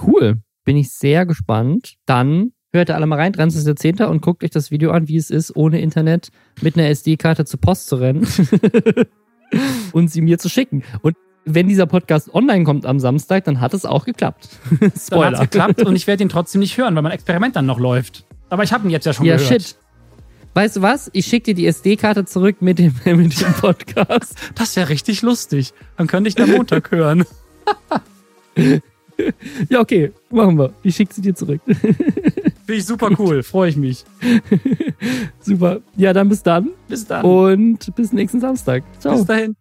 [0.00, 0.36] Cool.
[0.64, 1.94] Bin ich sehr gespannt.
[2.06, 4.04] Dann hört ihr alle mal rein, 30.10.
[4.04, 7.60] und guckt euch das Video an, wie es ist, ohne Internet mit einer SD-Karte zur
[7.60, 8.26] Post zu rennen
[9.92, 10.84] und sie mir zu schicken.
[11.02, 14.48] Und wenn dieser Podcast online kommt am Samstag, dann hat es auch geklappt.
[14.96, 15.30] Spoiler.
[15.32, 17.78] Dann hat geklappt und ich werde ihn trotzdem nicht hören, weil mein Experiment dann noch
[17.78, 18.24] läuft.
[18.50, 19.50] Aber ich habe ihn jetzt ja schon ja, gehört.
[19.50, 19.76] Ja, shit.
[20.54, 21.10] Weißt du was?
[21.12, 24.34] Ich schicke dir die SD-Karte zurück mit dem, mit dem Podcast.
[24.54, 25.72] Das wäre richtig lustig.
[25.96, 27.24] Dann könnte ich da Montag hören.
[29.68, 30.12] ja, okay.
[30.30, 30.72] Machen wir.
[30.82, 31.60] Ich schicke sie dir zurück.
[31.66, 33.42] Finde ich super cool.
[33.42, 34.04] Freue ich mich.
[35.40, 35.80] super.
[35.96, 36.70] Ja, dann bis dann.
[36.88, 37.24] Bis dann.
[37.24, 38.82] Und bis nächsten Samstag.
[39.00, 39.16] Ciao.
[39.16, 39.56] Bis dahin.